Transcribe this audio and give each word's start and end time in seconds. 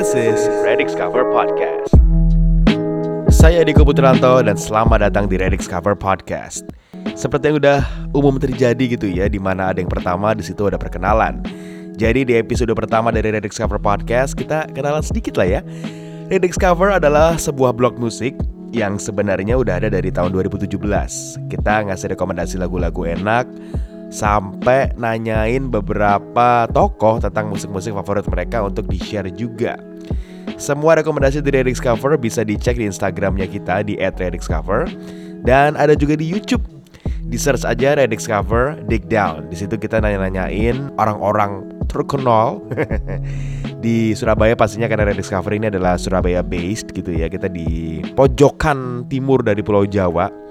This 0.00 0.16
is 0.16 0.40
Redix 0.64 0.96
Cover 0.96 1.28
Podcast. 1.28 1.92
Saya 3.28 3.60
Diko 3.68 3.84
Putranto 3.84 4.40
dan 4.40 4.56
selamat 4.56 5.04
datang 5.04 5.28
di 5.28 5.36
Redix 5.36 5.68
Cover 5.68 5.92
Podcast. 5.92 6.64
Seperti 7.12 7.52
yang 7.52 7.60
udah 7.60 7.84
umum 8.16 8.40
terjadi 8.40 8.96
gitu 8.96 9.12
ya, 9.12 9.28
di 9.28 9.36
mana 9.36 9.68
ada 9.68 9.76
yang 9.76 9.92
pertama, 9.92 10.32
di 10.32 10.40
situ 10.40 10.64
ada 10.64 10.80
perkenalan. 10.80 11.44
Jadi 12.00 12.24
di 12.24 12.32
episode 12.32 12.72
pertama 12.72 13.12
dari 13.12 13.28
Redix 13.28 13.60
Cover 13.60 13.76
Podcast 13.76 14.40
kita 14.40 14.72
kenalan 14.72 15.04
sedikit 15.04 15.36
lah 15.36 15.60
ya. 15.60 15.60
Redix 16.32 16.56
Cover 16.56 16.96
adalah 16.96 17.36
sebuah 17.36 17.76
blog 17.76 18.00
musik 18.00 18.32
yang 18.72 18.96
sebenarnya 18.96 19.60
udah 19.60 19.84
ada 19.84 19.92
dari 19.92 20.08
tahun 20.08 20.32
2017. 20.32 20.80
Kita 21.52 21.74
ngasih 21.92 22.16
rekomendasi 22.16 22.56
lagu-lagu 22.56 23.04
enak, 23.04 23.44
sampai 24.08 24.96
nanyain 24.96 25.68
beberapa 25.68 26.64
tokoh 26.72 27.20
tentang 27.20 27.52
musik-musik 27.52 27.92
favorit 27.92 28.24
mereka 28.32 28.64
untuk 28.64 28.88
di-share 28.88 29.28
juga. 29.28 29.89
Semua 30.56 30.98
rekomendasi 30.98 31.44
dari 31.44 31.62
Redix 31.62 31.78
Cover 31.78 32.16
bisa 32.16 32.42
dicek 32.42 32.78
di 32.80 32.88
Instagramnya 32.88 33.46
kita 33.46 33.84
di 33.84 33.94
@redixcover 34.00 34.88
dan 35.46 35.76
ada 35.76 35.94
juga 35.94 36.16
di 36.16 36.26
YouTube. 36.26 36.62
Di 37.30 37.38
search 37.38 37.62
aja 37.62 37.94
Redix 37.94 38.26
Cover 38.26 38.74
Dig 38.90 39.06
Down. 39.06 39.46
Di 39.46 39.54
situ 39.54 39.78
kita 39.78 40.02
nanya-nanyain 40.02 40.90
orang-orang 40.98 41.62
terkenal 41.86 42.58
di 43.84 44.14
Surabaya 44.18 44.58
pastinya 44.58 44.90
karena 44.90 45.06
Redix 45.06 45.30
Cover 45.30 45.54
ini 45.54 45.70
adalah 45.70 45.94
Surabaya 45.94 46.42
based 46.42 46.90
gitu 46.90 47.14
ya. 47.14 47.30
Kita 47.30 47.46
di 47.46 48.02
pojokan 48.18 49.06
timur 49.06 49.46
dari 49.46 49.62
Pulau 49.62 49.86
Jawa 49.86 50.49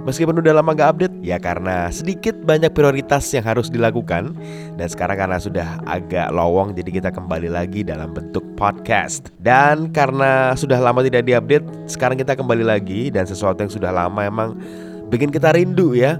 Meskipun 0.00 0.40
udah 0.40 0.56
lama 0.56 0.72
gak 0.72 0.96
update, 0.96 1.16
ya 1.20 1.36
karena 1.36 1.92
sedikit 1.92 2.32
banyak 2.32 2.72
prioritas 2.72 3.28
yang 3.36 3.44
harus 3.44 3.68
dilakukan. 3.68 4.32
Dan 4.80 4.88
sekarang 4.88 5.20
karena 5.20 5.36
sudah 5.36 5.76
agak 5.84 6.32
lowong, 6.32 6.72
jadi 6.72 6.88
kita 6.88 7.10
kembali 7.12 7.52
lagi 7.52 7.84
dalam 7.84 8.16
bentuk 8.16 8.40
podcast. 8.56 9.28
Dan 9.36 9.92
karena 9.92 10.56
sudah 10.56 10.80
lama 10.80 11.04
tidak 11.04 11.28
diupdate, 11.28 11.68
sekarang 11.84 12.16
kita 12.16 12.32
kembali 12.32 12.64
lagi. 12.64 13.12
Dan 13.12 13.28
sesuatu 13.28 13.60
yang 13.60 13.68
sudah 13.68 13.92
lama 13.92 14.24
emang 14.24 14.56
bikin 15.12 15.28
kita 15.28 15.52
rindu 15.52 15.92
ya. 15.92 16.16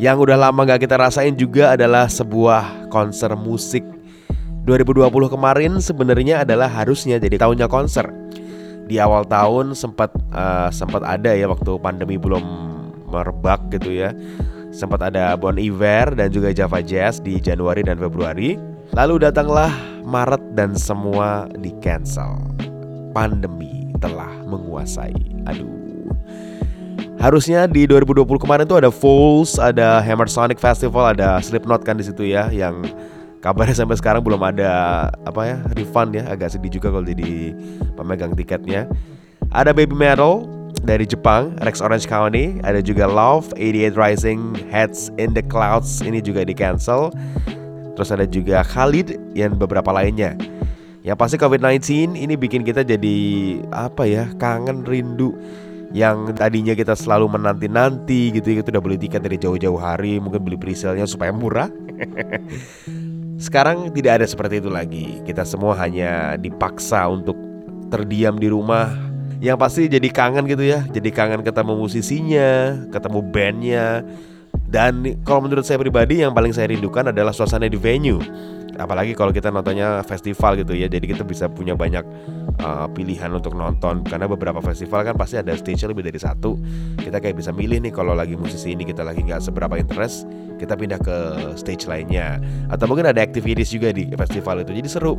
Yang 0.00 0.32
udah 0.32 0.48
lama 0.48 0.64
gak 0.64 0.80
kita 0.80 0.96
rasain 0.96 1.36
juga 1.36 1.76
adalah 1.76 2.08
sebuah 2.08 2.88
konser 2.88 3.36
musik. 3.36 3.84
2020 4.64 5.12
kemarin 5.28 5.72
sebenarnya 5.84 6.48
adalah 6.48 6.72
harusnya 6.72 7.20
jadi 7.20 7.44
tahunnya 7.44 7.68
konser. 7.68 8.08
Di 8.88 8.96
awal 8.96 9.28
tahun 9.28 9.76
sempat 9.76 10.16
uh, 10.32 10.72
sempat 10.72 11.04
ada 11.04 11.36
ya 11.36 11.44
waktu 11.44 11.76
pandemi 11.76 12.16
belum 12.16 12.71
merebak 13.12 13.60
gitu 13.68 13.92
ya. 13.92 14.16
Sempat 14.72 15.12
ada 15.12 15.36
Bon 15.36 15.52
Iver 15.52 16.16
dan 16.16 16.32
juga 16.32 16.48
Java 16.48 16.80
Jazz 16.80 17.20
di 17.20 17.36
Januari 17.36 17.84
dan 17.84 18.00
Februari. 18.00 18.56
Lalu 18.96 19.28
datanglah 19.28 19.68
Maret 20.00 20.56
dan 20.56 20.72
semua 20.72 21.44
di 21.52 21.68
cancel. 21.84 22.40
Pandemi 23.12 23.92
telah 24.00 24.32
menguasai. 24.48 25.12
Aduh. 25.44 25.84
Harusnya 27.20 27.70
di 27.70 27.86
2020 27.86 28.26
kemarin 28.40 28.66
tuh 28.66 28.82
ada 28.82 28.90
Fools, 28.90 29.54
ada 29.60 30.02
Hammer 30.02 30.26
Sonic 30.26 30.58
Festival, 30.58 31.14
ada 31.14 31.38
Slipknot 31.38 31.86
kan 31.86 31.94
di 31.94 32.02
situ 32.02 32.26
ya 32.26 32.50
yang 32.50 32.82
kabarnya 33.42 33.74
sampai 33.78 33.98
sekarang 33.98 34.22
belum 34.22 34.42
ada 34.42 35.06
apa 35.26 35.42
ya 35.46 35.56
refund 35.74 36.14
ya 36.14 36.26
agak 36.30 36.54
sedih 36.54 36.78
juga 36.78 36.94
kalau 36.94 37.02
jadi 37.02 37.54
pemegang 37.98 38.32
tiketnya 38.38 38.86
ada 39.50 39.74
Baby 39.74 39.98
Metal 39.98 40.46
dari 40.82 41.04
Jepang, 41.04 41.52
Rex 41.60 41.84
Orange 41.84 42.08
County, 42.08 42.56
ada 42.64 42.80
juga 42.80 43.04
Love, 43.04 43.52
88 43.60 43.94
Rising, 43.94 44.40
Heads 44.72 45.12
in 45.20 45.36
the 45.36 45.44
Clouds 45.44 46.00
ini 46.02 46.24
juga 46.24 46.42
di 46.42 46.56
cancel. 46.56 47.12
Terus 47.92 48.08
ada 48.08 48.24
juga 48.24 48.64
Khalid 48.64 49.20
yang 49.36 49.54
beberapa 49.60 49.92
lainnya. 49.92 50.34
Yang 51.04 51.16
pasti 51.18 51.36
COVID-19 51.36 52.14
ini 52.16 52.34
bikin 52.38 52.64
kita 52.64 52.86
jadi 52.86 53.18
apa 53.74 54.06
ya, 54.06 54.30
kangen 54.38 54.86
rindu 54.86 55.34
yang 55.92 56.32
tadinya 56.32 56.72
kita 56.72 56.96
selalu 56.96 57.36
menanti-nanti 57.36 58.32
gitu 58.32 58.48
ya, 58.48 58.64
kita 58.64 58.72
udah 58.72 58.82
beli 58.82 58.96
tiket 58.96 59.20
dari 59.20 59.36
jauh-jauh 59.36 59.76
hari, 59.76 60.16
mungkin 60.16 60.40
beli 60.40 60.56
presale-nya 60.56 61.04
supaya 61.04 61.30
murah. 61.36 61.68
Sekarang 63.44 63.92
tidak 63.92 64.22
ada 64.22 64.26
seperti 64.26 64.62
itu 64.64 64.70
lagi. 64.72 65.20
Kita 65.26 65.44
semua 65.44 65.76
hanya 65.76 66.40
dipaksa 66.40 67.10
untuk 67.10 67.36
terdiam 67.92 68.40
di 68.40 68.48
rumah 68.48 69.11
yang 69.42 69.58
pasti 69.58 69.90
jadi 69.90 70.06
kangen 70.06 70.46
gitu 70.46 70.62
ya 70.62 70.86
jadi 70.86 71.10
kangen 71.10 71.42
ketemu 71.42 71.74
musisinya 71.74 72.50
ketemu 72.94 73.18
bandnya. 73.26 74.06
Dan 74.72 75.04
kalau 75.28 75.44
menurut 75.44 75.68
saya 75.68 75.76
pribadi 75.76 76.24
yang 76.24 76.32
paling 76.32 76.48
saya 76.48 76.72
rindukan 76.72 77.12
adalah 77.12 77.28
suasana 77.34 77.68
di 77.68 77.76
venue. 77.76 78.22
Apalagi 78.72 79.12
kalau 79.12 79.28
kita 79.28 79.52
nontonnya 79.52 80.00
festival 80.00 80.56
gitu 80.56 80.72
ya 80.72 80.88
jadi 80.88 81.04
kita 81.04 81.28
bisa 81.28 81.44
punya 81.44 81.76
banyak 81.76 82.00
uh, 82.56 82.88
pilihan 82.88 83.28
untuk 83.36 83.52
nonton. 83.52 84.00
Karena 84.00 84.24
beberapa 84.24 84.64
festival 84.64 85.04
kan 85.04 85.12
pasti 85.12 85.36
ada 85.36 85.52
stage 85.52 85.84
lebih 85.84 86.08
dari 86.08 86.16
satu. 86.16 86.56
Kita 86.96 87.20
kayak 87.20 87.36
bisa 87.36 87.52
milih 87.52 87.84
nih 87.84 87.92
kalau 87.92 88.16
lagi 88.16 88.32
musisi 88.32 88.72
ini 88.72 88.88
kita 88.88 89.04
lagi 89.04 89.20
nggak 89.20 89.44
seberapa 89.44 89.76
interest 89.76 90.24
kita 90.62 90.78
pindah 90.78 91.02
ke 91.02 91.16
stage 91.58 91.90
lainnya. 91.90 92.38
Atau 92.70 92.86
mungkin 92.86 93.10
ada 93.10 93.18
activities 93.18 93.74
juga 93.74 93.90
di 93.90 94.06
festival 94.14 94.62
itu. 94.62 94.70
Jadi 94.78 94.88
seru. 94.88 95.18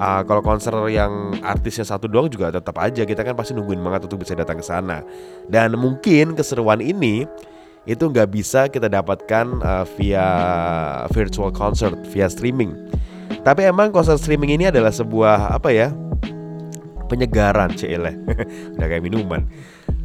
Uh, 0.00 0.24
kalau 0.24 0.40
konser 0.40 0.72
yang 0.88 1.36
artisnya 1.44 1.84
satu 1.84 2.08
doang 2.08 2.32
juga 2.32 2.48
tetap 2.48 2.80
aja. 2.80 3.04
Kita 3.04 3.20
kan 3.20 3.36
pasti 3.36 3.52
nungguin 3.52 3.84
banget 3.84 4.08
untuk 4.08 4.24
bisa 4.24 4.32
datang 4.32 4.58
ke 4.58 4.64
sana. 4.64 5.04
Dan 5.46 5.76
mungkin 5.76 6.32
keseruan 6.32 6.80
ini 6.80 7.28
itu 7.84 8.08
nggak 8.08 8.30
bisa 8.30 8.70
kita 8.70 8.86
dapatkan 8.88 9.46
uh, 9.60 9.84
via 9.98 10.26
virtual 11.12 11.52
concert 11.52 11.98
via 12.08 12.30
streaming. 12.32 12.72
Tapi 13.42 13.66
emang 13.66 13.92
konser 13.92 14.16
streaming 14.16 14.54
ini 14.56 14.64
adalah 14.70 14.94
sebuah 14.94 15.52
apa 15.58 15.74
ya 15.74 15.90
penyegaran 17.10 17.74
cile 17.76 18.16
udah 18.78 18.86
kayak 18.86 19.04
minuman. 19.04 19.44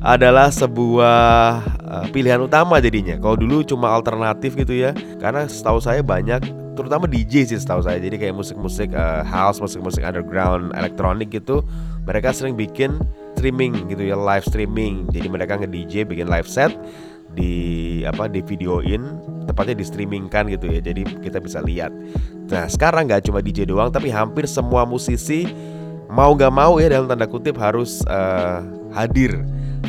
Adalah 0.01 0.53
sebuah 0.53 1.61
uh, 1.87 2.05
pilihan 2.11 2.39
utama 2.43 2.77
jadinya. 2.77 3.17
Kalau 3.17 3.35
dulu 3.39 3.63
cuma 3.63 3.91
alternatif 3.91 4.53
gitu 4.55 4.75
ya, 4.75 4.91
karena 5.17 5.47
setahu 5.47 5.81
saya 5.81 6.03
banyak 6.03 6.43
terutama 6.77 7.09
DJ 7.09 7.49
sih 7.49 7.57
setahu 7.57 7.81
saya. 7.81 7.97
Jadi 7.97 8.21
kayak 8.21 8.35
musik-musik 8.37 8.93
uh, 8.93 9.25
house, 9.25 9.57
musik-musik 9.57 10.05
underground, 10.05 10.75
elektronik 10.77 11.33
gitu, 11.33 11.65
mereka 12.05 12.29
sering 12.29 12.53
bikin 12.53 13.01
streaming 13.33 13.89
gitu 13.89 14.05
ya, 14.05 14.15
live 14.15 14.45
streaming. 14.45 15.09
Jadi 15.09 15.27
mereka 15.31 15.57
nge-DJ 15.57 16.05
bikin 16.05 16.29
live 16.29 16.45
set 16.45 16.75
di 17.37 18.01
apa 18.07 18.25
di 18.31 18.41
videoin 18.41 19.19
tepatnya 19.45 19.77
di 19.77 19.85
streamingkan 19.85 20.47
gitu 20.49 20.71
ya 20.73 20.79
jadi 20.79 21.05
kita 21.21 21.37
bisa 21.37 21.59
lihat 21.61 21.91
nah 22.47 22.65
sekarang 22.65 23.05
nggak 23.05 23.27
cuma 23.27 23.43
DJ 23.43 23.67
doang 23.67 23.91
tapi 23.91 24.09
hampir 24.09 24.49
semua 24.49 24.87
musisi 24.87 25.45
mau 26.07 26.31
gak 26.33 26.51
mau 26.51 26.79
ya 26.79 26.87
dalam 26.87 27.05
tanda 27.11 27.27
kutip 27.27 27.59
harus 27.59 27.99
uh, 28.07 28.63
hadir 28.95 29.43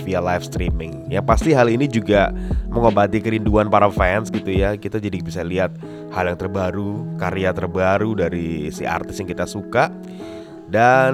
via 0.08 0.24
live 0.24 0.40
streaming. 0.48 1.04
Yang 1.12 1.24
pasti 1.28 1.52
hal 1.52 1.68
ini 1.68 1.84
juga 1.84 2.32
mengobati 2.72 3.20
kerinduan 3.20 3.68
para 3.68 3.92
fans 3.92 4.32
gitu 4.32 4.48
ya. 4.48 4.72
Kita 4.80 4.96
jadi 4.96 5.20
bisa 5.20 5.44
lihat 5.44 5.76
hal 6.16 6.32
yang 6.32 6.40
terbaru 6.40 7.04
karya 7.20 7.52
terbaru 7.52 8.16
dari 8.16 8.72
si 8.72 8.88
artis 8.88 9.20
yang 9.20 9.28
kita 9.28 9.44
suka. 9.44 9.92
Dan 10.72 11.12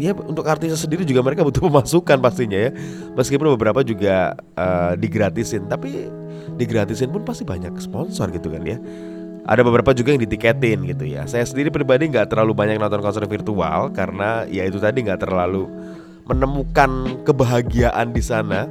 ya 0.00 0.16
untuk 0.16 0.48
artisnya 0.48 0.80
sendiri 0.80 1.04
juga 1.04 1.20
mereka 1.20 1.44
butuh 1.44 1.60
pemasukan 1.68 2.16
pastinya 2.24 2.56
ya. 2.56 2.70
Meskipun 3.12 3.52
beberapa 3.60 3.84
juga 3.84 4.40
uh, 4.56 4.96
digratisin. 4.96 5.68
Tapi 5.68 6.08
digratisin 6.56 7.12
pun 7.12 7.28
pasti 7.28 7.44
banyak 7.44 7.76
sponsor 7.76 8.32
gitu 8.32 8.48
kan 8.48 8.64
ya. 8.64 8.80
Ada 9.42 9.66
beberapa 9.66 9.90
juga 9.90 10.14
yang 10.14 10.22
ditiketin 10.22 10.86
gitu 10.86 11.04
ya. 11.04 11.28
Saya 11.28 11.44
sendiri 11.44 11.68
pribadi 11.68 12.08
nggak 12.08 12.32
terlalu 12.32 12.56
banyak 12.56 12.80
nonton 12.80 13.04
konser 13.04 13.26
virtual 13.28 13.92
karena 13.92 14.48
ya 14.48 14.64
itu 14.64 14.78
tadi 14.80 15.02
nggak 15.02 15.28
terlalu 15.28 15.66
menemukan 16.26 17.22
kebahagiaan 17.26 18.14
di 18.14 18.22
sana. 18.22 18.68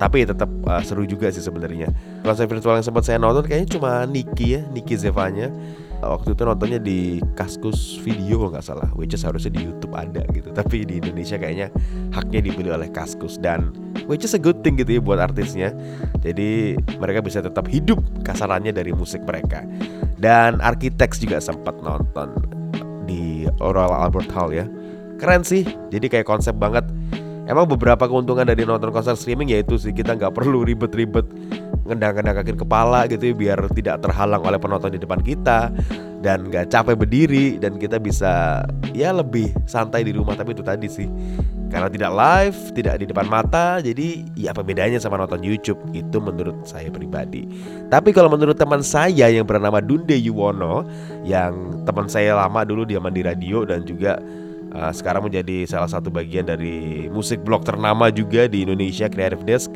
Tapi 0.00 0.26
tetap 0.26 0.50
uh, 0.66 0.82
seru 0.82 1.06
juga 1.06 1.30
sih 1.30 1.44
sebenarnya. 1.44 1.86
Konser 2.26 2.50
virtual 2.50 2.74
yang 2.74 2.86
sempat 2.86 3.06
saya 3.06 3.22
nonton 3.22 3.46
kayaknya 3.46 3.78
cuma 3.78 4.02
Niki 4.02 4.58
ya 4.58 4.60
Niki 4.74 4.98
Zevanya. 4.98 5.46
Waktu 6.02 6.34
itu 6.34 6.42
nontonnya 6.42 6.82
di 6.82 7.22
Kaskus 7.38 8.02
Video 8.02 8.42
kalau 8.42 8.50
nggak 8.50 8.66
salah 8.66 8.90
which 8.98 9.14
is 9.14 9.22
harusnya 9.22 9.54
di 9.54 9.62
YouTube 9.62 9.94
ada 9.94 10.26
gitu. 10.34 10.50
Tapi 10.50 10.82
di 10.82 10.98
Indonesia 10.98 11.38
kayaknya 11.38 11.70
haknya 12.10 12.42
dibeli 12.42 12.74
oleh 12.74 12.90
Kaskus. 12.90 13.38
Dan 13.38 13.70
which 14.10 14.26
is 14.26 14.34
a 14.34 14.42
good 14.42 14.66
thing 14.66 14.74
gitu 14.74 14.98
ya 14.98 15.00
buat 15.00 15.22
artisnya. 15.22 15.70
Jadi 16.18 16.74
mereka 16.98 17.22
bisa 17.22 17.38
tetap 17.38 17.70
hidup 17.70 18.02
kasarannya 18.26 18.74
dari 18.74 18.90
musik 18.90 19.22
mereka. 19.22 19.62
Dan 20.18 20.58
Architects 20.58 21.22
juga 21.22 21.38
sempat 21.38 21.78
nonton 21.78 22.34
di 23.06 23.46
Oral 23.62 23.94
Albert 23.94 24.34
Hall 24.34 24.50
ya 24.50 24.66
keren 25.22 25.46
sih. 25.46 25.62
Jadi 25.94 26.10
kayak 26.10 26.26
konsep 26.26 26.58
banget. 26.58 26.82
Emang 27.46 27.70
beberapa 27.70 28.10
keuntungan 28.10 28.42
dari 28.42 28.66
nonton 28.66 28.90
konser 28.90 29.14
streaming 29.14 29.54
yaitu 29.54 29.78
sih 29.78 29.94
kita 29.94 30.18
nggak 30.18 30.34
perlu 30.34 30.62
ribet-ribet 30.62 31.26
ngendang-ngendang 31.82 32.46
kepala 32.54 33.10
gitu 33.10 33.30
ya 33.30 33.34
biar 33.34 33.58
tidak 33.74 34.06
terhalang 34.06 34.42
oleh 34.46 34.58
penonton 34.62 34.94
di 34.94 35.02
depan 35.02 35.18
kita 35.18 35.74
dan 36.22 36.46
nggak 36.46 36.70
capek 36.70 36.94
berdiri 36.94 37.58
dan 37.58 37.74
kita 37.82 37.98
bisa 37.98 38.62
ya 38.94 39.10
lebih 39.10 39.50
santai 39.66 40.06
di 40.06 40.14
rumah. 40.14 40.38
Tapi 40.38 40.54
itu 40.54 40.62
tadi 40.62 40.86
sih 40.86 41.10
karena 41.72 41.88
tidak 41.88 42.12
live 42.12 42.58
tidak 42.76 42.94
di 43.00 43.08
depan 43.08 43.26
mata 43.32 43.80
jadi 43.80 44.28
ya 44.36 44.52
apa 44.54 44.62
bedanya 44.62 45.02
sama 45.02 45.18
nonton 45.18 45.42
YouTube? 45.42 45.82
Itu 45.90 46.22
menurut 46.22 46.62
saya 46.62 46.94
pribadi. 46.94 47.50
Tapi 47.90 48.14
kalau 48.14 48.30
menurut 48.30 48.54
teman 48.54 48.86
saya 48.86 49.26
yang 49.26 49.42
bernama 49.42 49.82
Dunde 49.82 50.14
Yuwono 50.14 50.86
yang 51.26 51.82
teman 51.82 52.06
saya 52.06 52.38
lama 52.38 52.62
dulu 52.62 52.86
dia 52.86 53.02
di 53.02 53.22
radio 53.26 53.66
dan 53.66 53.82
juga 53.82 54.22
uh, 54.74 54.92
sekarang 54.92 55.28
menjadi 55.28 55.68
salah 55.68 55.88
satu 55.88 56.08
bagian 56.08 56.48
dari 56.48 57.06
musik 57.12 57.44
blog 57.44 57.64
ternama 57.64 58.08
juga 58.08 58.48
di 58.48 58.64
Indonesia 58.64 59.06
Creative 59.08 59.44
Desk. 59.44 59.70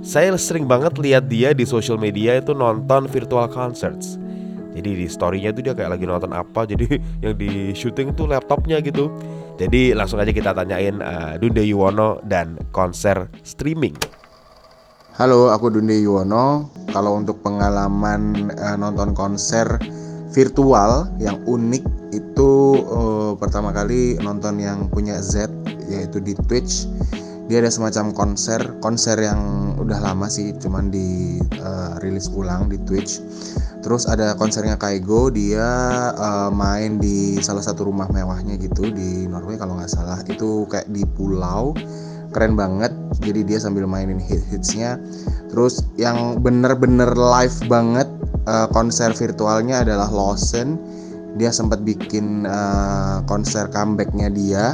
Saya 0.00 0.32
sering 0.40 0.64
banget 0.64 0.96
lihat 0.96 1.28
dia 1.28 1.52
di 1.52 1.68
social 1.68 2.00
media 2.00 2.40
itu 2.40 2.56
nonton 2.56 3.04
virtual 3.04 3.46
concerts. 3.52 4.16
Jadi 4.70 5.02
di 5.02 5.06
storynya 5.10 5.50
itu 5.50 5.60
dia 5.66 5.74
kayak 5.74 5.98
lagi 5.98 6.06
nonton 6.06 6.30
apa, 6.30 6.62
jadi 6.64 6.86
yang 7.24 7.34
di 7.34 7.74
syuting 7.74 8.14
itu 8.14 8.24
laptopnya 8.24 8.78
gitu. 8.80 9.10
Jadi 9.60 9.92
langsung 9.92 10.16
aja 10.22 10.32
kita 10.32 10.56
tanyain 10.56 11.04
uh, 11.04 11.36
Dunde 11.36 11.60
Yuwono 11.60 12.22
dan 12.24 12.56
konser 12.72 13.28
streaming. 13.44 13.92
Halo, 15.20 15.52
aku 15.52 15.68
Dunde 15.68 16.00
Yuwono. 16.00 16.72
Kalau 16.96 17.20
untuk 17.20 17.44
pengalaman 17.44 18.48
uh, 18.56 18.76
nonton 18.80 19.12
konser 19.12 19.68
virtual 20.30 21.10
yang 21.18 21.42
unik 21.46 21.84
itu 22.10 22.50
uh, 22.86 23.32
pertama 23.38 23.70
kali 23.70 24.18
nonton 24.18 24.58
yang 24.58 24.90
punya 24.90 25.18
Z 25.22 25.50
yaitu 25.90 26.22
di 26.22 26.34
Twitch. 26.46 26.86
Dia 27.50 27.58
ada 27.58 27.70
semacam 27.70 28.14
konser 28.14 28.62
konser 28.78 29.18
yang 29.18 29.74
udah 29.74 29.98
lama 29.98 30.30
sih 30.30 30.54
cuman 30.54 30.86
di 30.94 31.42
uh, 31.58 31.98
rilis 31.98 32.30
ulang 32.30 32.70
di 32.70 32.78
Twitch. 32.86 33.18
Terus 33.80 34.06
ada 34.06 34.36
konsernya 34.38 34.78
Kaigo 34.78 35.34
dia 35.34 35.66
uh, 36.14 36.50
main 36.52 37.02
di 37.02 37.42
salah 37.42 37.64
satu 37.64 37.90
rumah 37.90 38.06
mewahnya 38.12 38.54
gitu 38.60 38.86
di 38.92 39.26
Norway 39.26 39.58
kalau 39.58 39.74
nggak 39.82 39.90
salah. 39.90 40.22
Itu 40.30 40.70
kayak 40.70 40.94
di 40.94 41.02
pulau 41.02 41.74
keren 42.30 42.54
banget. 42.54 42.94
Jadi 43.18 43.42
dia 43.42 43.58
sambil 43.58 43.90
mainin 43.90 44.22
hit 44.22 44.46
hitsnya 44.46 45.02
terus 45.50 45.82
yang 45.98 46.38
bener-bener 46.38 47.10
live 47.18 47.58
banget 47.66 48.06
uh, 48.46 48.68
konser 48.70 49.12
virtualnya 49.12 49.82
adalah 49.84 50.08
Lawson. 50.08 50.78
Dia 51.38 51.54
sempat 51.54 51.82
bikin 51.86 52.44
uh, 52.46 53.22
konser 53.26 53.68
comebacknya 53.70 54.30
dia. 54.32 54.64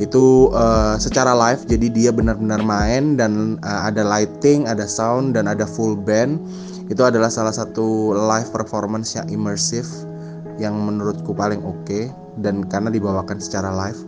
Itu 0.00 0.50
uh, 0.50 0.98
secara 0.98 1.36
live 1.36 1.62
jadi 1.68 1.86
dia 1.92 2.10
benar-benar 2.10 2.64
main 2.64 3.14
dan 3.14 3.60
uh, 3.62 3.86
ada 3.86 4.02
lighting 4.02 4.66
ada 4.66 4.88
sound 4.88 5.36
dan 5.36 5.46
ada 5.46 5.68
full 5.68 5.94
band. 5.94 6.42
Itu 6.90 7.06
adalah 7.06 7.30
salah 7.30 7.54
satu 7.54 8.16
live 8.16 8.50
performance 8.50 9.14
yang 9.14 9.28
immersive 9.30 9.88
yang 10.60 10.76
menurutku 10.76 11.32
paling 11.32 11.62
oke 11.64 11.78
okay, 11.86 12.10
dan 12.42 12.66
karena 12.66 12.92
dibawakan 12.92 13.38
secara 13.38 13.70
live. 13.72 14.00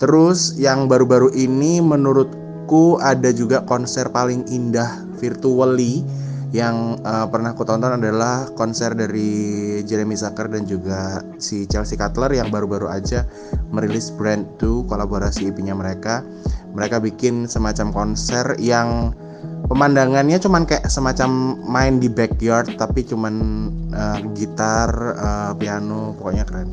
Terus 0.00 0.56
yang 0.56 0.88
baru-baru 0.88 1.28
ini 1.36 1.80
menurutku 1.84 2.96
ada 3.04 3.32
juga 3.36 3.60
konser 3.68 4.08
paling 4.08 4.48
indah 4.48 5.04
virtually 5.20 6.00
yang 6.50 6.98
uh, 7.06 7.30
pernah 7.30 7.54
aku 7.54 7.62
tonton 7.62 7.94
adalah 7.94 8.50
konser 8.58 8.90
dari 8.98 9.78
Jeremy 9.86 10.18
Zucker 10.18 10.50
dan 10.50 10.66
juga 10.66 11.22
si 11.38 11.62
Chelsea 11.70 11.94
Cutler 11.94 12.34
yang 12.34 12.50
baru-baru 12.50 12.90
aja 12.90 13.22
merilis 13.70 14.10
Brand 14.10 14.42
2 14.58 14.90
kolaborasi 14.90 15.54
EP-nya 15.54 15.78
mereka. 15.78 16.26
Mereka 16.74 16.98
bikin 16.98 17.46
semacam 17.46 17.94
konser 17.94 18.58
yang 18.58 19.14
pemandangannya 19.70 20.42
cuman 20.42 20.66
kayak 20.66 20.90
semacam 20.90 21.54
main 21.62 22.02
di 22.02 22.10
backyard 22.10 22.74
tapi 22.74 23.06
cuman 23.06 23.34
uh, 23.94 24.18
gitar, 24.34 24.90
uh, 25.22 25.52
piano, 25.54 26.18
pokoknya 26.18 26.44
keren. 26.50 26.70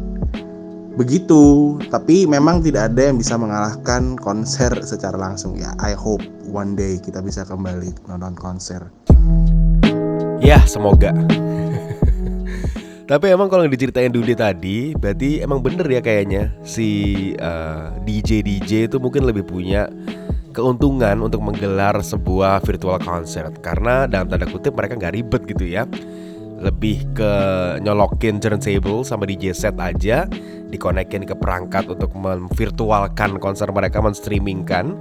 Begitu, 0.97 1.77
tapi 1.93 2.25
memang 2.25 2.65
tidak 2.65 2.89
ada 2.89 3.13
yang 3.13 3.21
bisa 3.21 3.37
mengalahkan 3.37 4.17
konser 4.17 4.73
secara 4.81 5.13
langsung 5.13 5.53
ya. 5.53 5.77
I 5.77 5.93
hope 5.93 6.25
one 6.49 6.73
day 6.73 6.97
kita 6.97 7.21
bisa 7.21 7.45
kembali 7.45 8.09
nonton 8.09 8.33
konser. 8.33 8.89
Ya, 10.47 10.63
semoga. 10.63 11.11
Tapi 13.11 13.25
emang 13.27 13.51
kalau 13.51 13.67
diceritain 13.67 14.07
Dude 14.07 14.31
tadi, 14.31 14.95
berarti 14.95 15.43
emang 15.43 15.59
bener 15.59 15.83
ya 15.91 15.99
kayaknya 15.99 16.55
si 16.63 16.87
uh, 17.35 17.91
eh, 17.91 17.99
DJ 18.07 18.47
DJ 18.47 18.71
itu 18.87 18.95
mungkin 18.95 19.27
lebih 19.27 19.43
punya 19.43 19.91
keuntungan 20.55 21.19
untuk 21.19 21.43
menggelar 21.43 21.99
sebuah 21.99 22.63
virtual 22.63 22.95
concert. 23.03 23.59
Karena 23.59 24.07
dalam 24.07 24.31
tanda 24.31 24.47
kutip 24.47 24.71
mereka 24.71 24.95
nggak 24.95 25.19
ribet 25.19 25.43
gitu 25.51 25.67
ya. 25.67 25.83
Lebih 26.63 27.11
ke 27.11 27.31
nyolokin 27.83 28.39
turntable 28.39 29.03
sama 29.03 29.27
DJ 29.27 29.51
set 29.51 29.75
aja 29.75 30.31
dikonekin 30.71 31.27
ke 31.27 31.35
perangkat 31.35 31.91
untuk 31.91 32.15
memvirtualkan 32.15 33.35
konser 33.43 33.67
mereka 33.75 33.99
menstreamingkan. 33.99 34.95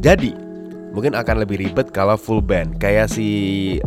Jadi 0.00 0.47
mungkin 0.92 1.12
akan 1.16 1.44
lebih 1.44 1.60
ribet 1.60 1.92
kalau 1.92 2.16
full 2.16 2.40
band. 2.40 2.78
Kayak 2.80 3.12
si 3.12 3.28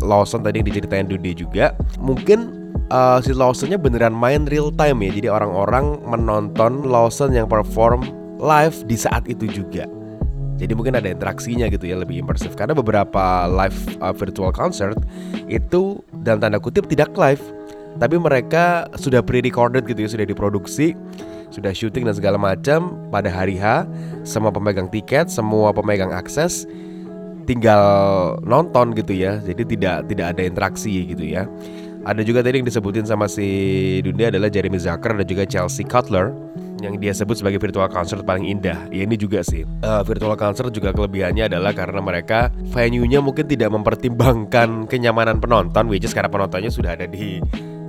Lawson 0.01 0.45
tadi 0.45 0.61
yang 0.61 0.67
diceritain 0.67 1.07
Dude 1.09 1.33
juga. 1.33 1.73
Mungkin 1.97 2.61
uh, 2.91 3.19
si 3.23 3.31
Lawsonnya 3.33 3.79
beneran 3.79 4.13
main 4.13 4.45
real 4.45 4.69
time 4.73 5.01
ya. 5.05 5.11
Jadi 5.15 5.27
orang-orang 5.31 6.01
menonton 6.05 6.85
Lawson 6.85 7.33
yang 7.33 7.47
perform 7.47 8.05
live 8.37 8.75
di 8.85 8.97
saat 8.97 9.25
itu 9.25 9.47
juga. 9.49 9.87
Jadi 10.61 10.77
mungkin 10.77 10.93
ada 10.93 11.09
interaksinya 11.09 11.65
gitu 11.73 11.89
ya 11.89 11.97
lebih 11.97 12.21
immersif. 12.21 12.53
Karena 12.53 12.77
beberapa 12.77 13.49
live 13.49 13.79
uh, 13.97 14.13
virtual 14.13 14.53
concert 14.53 14.97
itu 15.49 16.05
dalam 16.21 16.37
tanda 16.37 16.61
kutip 16.61 16.85
tidak 16.85 17.09
live. 17.17 17.41
Tapi 17.97 18.15
mereka 18.15 18.87
sudah 18.95 19.19
pre-recorded 19.19 19.83
gitu 19.83 20.07
ya 20.07 20.09
sudah 20.09 20.23
diproduksi 20.23 20.95
sudah 21.51 21.75
syuting 21.75 22.07
dan 22.07 22.15
segala 22.15 22.39
macam 22.39 22.95
pada 23.11 23.27
hari 23.27 23.59
H. 23.59 23.83
Semua 24.23 24.55
pemegang 24.55 24.87
tiket 24.87 25.27
semua 25.27 25.75
pemegang 25.75 26.15
akses 26.15 26.63
tinggal 27.45 27.83
nonton 28.45 28.93
gitu 28.93 29.13
ya 29.15 29.41
jadi 29.41 29.63
tidak 29.65 29.97
tidak 30.11 30.25
ada 30.37 30.41
interaksi 30.45 31.09
gitu 31.11 31.25
ya 31.25 31.49
ada 32.01 32.25
juga 32.25 32.41
tadi 32.41 32.61
yang 32.61 32.67
disebutin 32.67 33.05
sama 33.05 33.29
si 33.29 33.45
dunia 34.01 34.33
adalah 34.33 34.49
Jeremy 34.49 34.81
Zucker 34.81 35.13
dan 35.13 35.25
juga 35.25 35.45
Chelsea 35.45 35.85
Cutler 35.85 36.33
yang 36.81 36.97
dia 36.97 37.13
sebut 37.13 37.37
sebagai 37.37 37.61
virtual 37.61 37.85
concert 37.93 38.25
paling 38.25 38.49
indah. 38.49 38.89
Ya 38.89 39.05
ini 39.05 39.13
juga 39.13 39.45
sih. 39.45 39.61
Uh, 39.85 40.01
virtual 40.01 40.33
concert 40.33 40.73
juga 40.73 40.89
kelebihannya 40.91 41.45
adalah 41.45 41.77
karena 41.77 42.01
mereka 42.01 42.49
venue-nya 42.73 43.21
mungkin 43.21 43.45
tidak 43.45 43.69
mempertimbangkan 43.69 44.89
kenyamanan 44.89 45.37
penonton, 45.37 45.85
which 45.87 46.01
is 46.01 46.11
karena 46.11 46.33
penontonnya 46.33 46.73
sudah 46.73 46.97
ada 46.97 47.05
di 47.05 47.37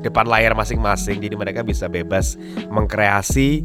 depan 0.05 0.29
layar 0.29 0.53
masing-masing. 0.53 1.25
Jadi 1.25 1.33
mereka 1.33 1.65
bisa 1.65 1.89
bebas 1.89 2.37
mengkreasi 2.69 3.65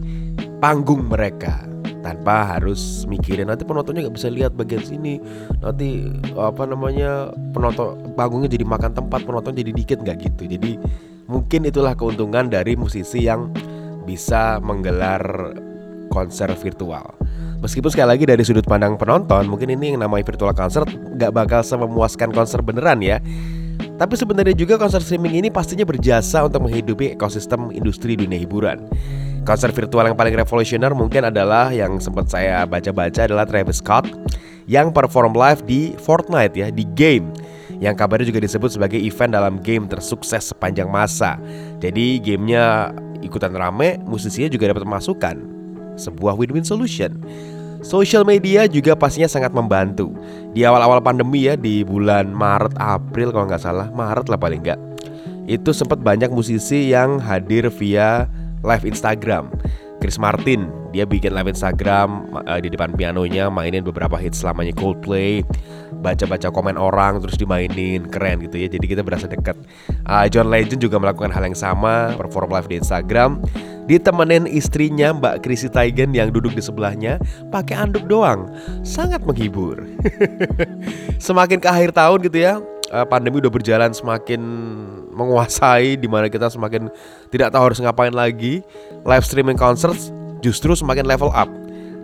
panggung 0.63 1.11
mereka 1.11 1.67
tanpa 2.07 2.55
harus 2.55 3.03
mikirin. 3.03 3.51
Nanti 3.51 3.67
penontonnya 3.67 4.07
nggak 4.07 4.15
bisa 4.15 4.31
lihat 4.31 4.55
bagian 4.55 4.79
sini. 4.79 5.19
Nanti 5.59 6.07
apa 6.39 6.63
namanya 6.63 7.35
penonton 7.51 8.15
panggungnya 8.15 8.47
jadi 8.47 8.63
makan 8.63 8.95
tempat 8.95 9.27
penonton 9.27 9.51
jadi 9.51 9.71
dikit 9.75 9.99
nggak 9.99 10.17
gitu. 10.23 10.47
Jadi 10.47 10.79
mungkin 11.27 11.67
itulah 11.67 11.91
keuntungan 11.99 12.47
dari 12.47 12.79
musisi 12.79 13.27
yang 13.27 13.51
bisa 14.07 14.63
menggelar 14.63 15.51
konser 16.07 16.47
virtual. 16.55 17.03
Meskipun 17.59 17.91
sekali 17.91 18.15
lagi 18.15 18.23
dari 18.29 18.45
sudut 18.45 18.69
pandang 18.69 19.01
penonton 19.01 19.49
Mungkin 19.49 19.73
ini 19.73 19.97
yang 19.97 20.05
namanya 20.05 20.29
virtual 20.29 20.53
concert 20.53 20.85
Gak 21.17 21.33
bakal 21.33 21.65
memuaskan 21.65 22.29
konser 22.29 22.61
beneran 22.61 23.01
ya. 23.01 23.17
Tapi 23.97 24.13
sebenarnya 24.13 24.53
juga 24.53 24.77
konser 24.77 25.01
streaming 25.01 25.41
ini 25.41 25.49
pastinya 25.49 25.81
berjasa 25.81 26.45
untuk 26.45 26.69
menghidupi 26.69 27.17
ekosistem 27.17 27.73
industri 27.73 28.13
dunia 28.13 28.37
hiburan. 28.37 28.85
Konser 29.47 29.71
virtual 29.71 30.11
yang 30.11 30.19
paling 30.19 30.35
revolusioner 30.35 30.91
mungkin 30.91 31.31
adalah 31.31 31.71
yang 31.71 32.03
sempat 32.03 32.27
saya 32.27 32.67
baca-baca 32.67 33.23
adalah 33.23 33.47
Travis 33.47 33.79
Scott 33.79 34.11
yang 34.67 34.91
perform 34.91 35.31
live 35.31 35.63
di 35.63 35.95
Fortnite 35.95 36.51
ya, 36.51 36.67
di 36.67 36.83
game 36.83 37.31
yang 37.79 37.95
kabarnya 37.95 38.27
juga 38.27 38.43
disebut 38.43 38.75
sebagai 38.75 38.99
event 38.99 39.31
dalam 39.31 39.63
game 39.63 39.87
tersukses 39.87 40.51
sepanjang 40.51 40.91
masa. 40.91 41.39
Jadi 41.79 42.19
gamenya 42.19 42.91
ikutan 43.23 43.55
rame, 43.55 43.95
musisinya 44.03 44.51
juga 44.51 44.75
dapat 44.75 44.83
masukan. 44.83 45.39
Sebuah 45.95 46.35
win-win 46.35 46.67
solution. 46.67 47.15
Social 47.79 48.27
media 48.27 48.67
juga 48.67 48.99
pastinya 48.99 49.31
sangat 49.31 49.55
membantu. 49.55 50.11
Di 50.51 50.67
awal-awal 50.67 50.99
pandemi 50.99 51.47
ya, 51.47 51.55
di 51.55 51.87
bulan 51.87 52.35
Maret 52.35 52.75
April 52.75 53.31
kalau 53.31 53.47
nggak 53.47 53.63
salah, 53.63 53.87
Maret 53.95 54.27
lah 54.27 54.35
paling 54.35 54.59
nggak. 54.59 54.79
Itu 55.47 55.71
sempat 55.71 56.03
banyak 56.03 56.27
musisi 56.27 56.91
yang 56.91 57.23
hadir 57.23 57.71
via 57.71 58.27
live 58.63 58.85
Instagram. 58.85 59.51
Chris 59.97 60.21
Martin, 60.21 60.69
dia 60.93 61.09
bikin 61.09 61.33
live 61.33 61.49
Instagram 61.49 62.29
uh, 62.45 62.61
di 62.61 62.69
depan 62.69 62.93
pianonya, 62.93 63.49
mainin 63.49 63.81
beberapa 63.81 64.13
hits 64.13 64.45
selamanya 64.45 64.69
Coldplay, 64.77 65.41
baca-baca 66.05 66.53
komen 66.53 66.77
orang 66.77 67.17
terus 67.17 67.33
dimainin, 67.33 68.05
keren 68.05 68.45
gitu 68.45 68.61
ya. 68.61 68.69
Jadi 68.69 68.85
kita 68.85 69.01
berasa 69.01 69.25
dekat. 69.25 69.57
Uh, 70.05 70.29
John 70.29 70.53
Legend 70.53 70.77
juga 70.77 71.01
melakukan 71.01 71.33
hal 71.33 71.49
yang 71.49 71.57
sama, 71.57 72.13
perform 72.13 72.53
live 72.53 72.69
di 72.69 72.77
Instagram 72.77 73.41
ditemenin 73.87 74.45
istrinya 74.51 75.15
Mbak 75.15 75.47
Chrissy 75.47 75.71
Taigen 75.71 76.11
yang 76.11 76.29
duduk 76.29 76.51
di 76.53 76.61
sebelahnya 76.61 77.17
pakai 77.49 77.87
anduk 77.87 78.05
doang. 78.05 78.51
Sangat 78.83 79.23
menghibur. 79.23 79.87
Semakin 81.25 81.63
ke 81.63 81.67
akhir 81.71 81.95
tahun 81.95 82.19
gitu 82.27 82.37
ya, 82.37 82.59
eh, 82.91 83.05
pandemi 83.07 83.39
udah 83.43 83.51
berjalan 83.51 83.91
semakin 83.91 84.41
menguasai 85.11 85.97
di 85.97 86.07
mana 86.07 86.29
kita 86.31 86.51
semakin 86.51 86.91
tidak 87.33 87.51
tahu 87.51 87.71
harus 87.71 87.79
ngapain 87.81 88.13
lagi. 88.13 88.63
Live 89.03 89.25
streaming 89.25 89.59
concerts 89.59 90.11
justru 90.39 90.75
semakin 90.75 91.07
level 91.07 91.31
up. 91.33 91.49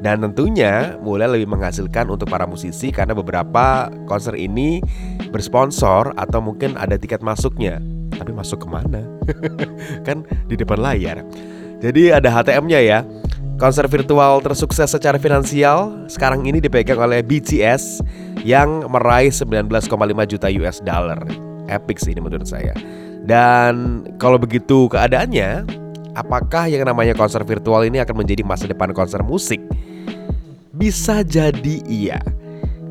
Dan 0.04 0.20
tentunya 0.20 1.00
mulai 1.00 1.32
lebih 1.32 1.48
menghasilkan 1.48 2.12
untuk 2.12 2.28
para 2.28 2.44
musisi 2.44 2.92
karena 2.92 3.16
beberapa 3.16 3.88
konser 4.04 4.36
ini 4.36 4.84
bersponsor 5.32 6.12
atau 6.20 6.44
mungkin 6.44 6.76
ada 6.76 7.00
tiket 7.00 7.24
masuknya. 7.24 7.80
Tapi 8.12 8.36
masuk 8.36 8.68
ke 8.68 8.68
mana? 8.68 9.00
kan 10.08 10.28
di 10.52 10.60
depan 10.60 10.84
layar. 10.84 11.24
Jadi 11.80 12.12
ada 12.12 12.28
HTM-nya 12.28 12.80
ya. 12.84 13.00
Konser 13.56 13.88
virtual 13.88 14.44
tersukses 14.44 14.92
secara 14.92 15.16
finansial 15.16 16.04
sekarang 16.12 16.44
ini 16.44 16.60
dipegang 16.60 17.00
oleh 17.00 17.24
BTS 17.24 18.04
yang 18.44 18.86
meraih 18.92 19.32
19,5 19.32 19.72
juta 20.30 20.48
US 20.62 20.78
dollar. 20.84 21.24
Epic 21.72 22.04
sih 22.04 22.12
ini 22.12 22.22
menurut 22.22 22.46
saya. 22.46 22.76
Dan 23.24 24.04
kalau 24.20 24.36
begitu 24.36 24.92
keadaannya, 24.92 25.64
apakah 26.14 26.68
yang 26.68 26.84
namanya 26.84 27.16
konser 27.16 27.42
virtual 27.48 27.88
ini 27.88 28.04
akan 28.04 28.20
menjadi 28.20 28.44
masa 28.44 28.68
depan 28.68 28.92
konser 28.92 29.24
musik? 29.24 29.64
Bisa 30.76 31.24
jadi 31.24 31.80
iya. 31.88 32.20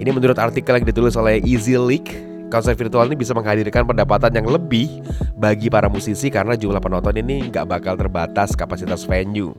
Ini 0.01 0.09
menurut 0.09 0.41
artikel 0.41 0.81
yang 0.81 0.89
ditulis 0.89 1.15
oleh 1.21 1.45
Easy 1.45 1.77
Leak, 1.77 2.09
konser 2.49 2.73
virtual 2.73 3.13
ini 3.13 3.17
bisa 3.17 3.37
menghadirkan 3.37 3.85
pendapatan 3.85 4.33
yang 4.33 4.49
lebih 4.49 4.89
bagi 5.37 5.69
para 5.69 5.93
musisi 5.93 6.33
karena 6.33 6.57
jumlah 6.57 6.81
penonton 6.81 7.17
ini 7.21 7.53
nggak 7.53 7.69
bakal 7.69 7.95
terbatas 8.01 8.57
kapasitas 8.57 9.05
venue. 9.05 9.53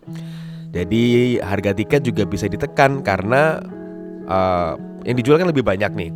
Jadi 0.74 1.38
harga 1.38 1.74
tiket 1.78 2.02
juga 2.02 2.26
bisa 2.26 2.50
ditekan 2.50 3.06
karena 3.06 3.62
uh, 4.26 4.74
yang 5.04 5.16
dijual 5.20 5.40
kan 5.40 5.48
lebih 5.48 5.64
banyak 5.64 5.92
nih. 5.94 6.12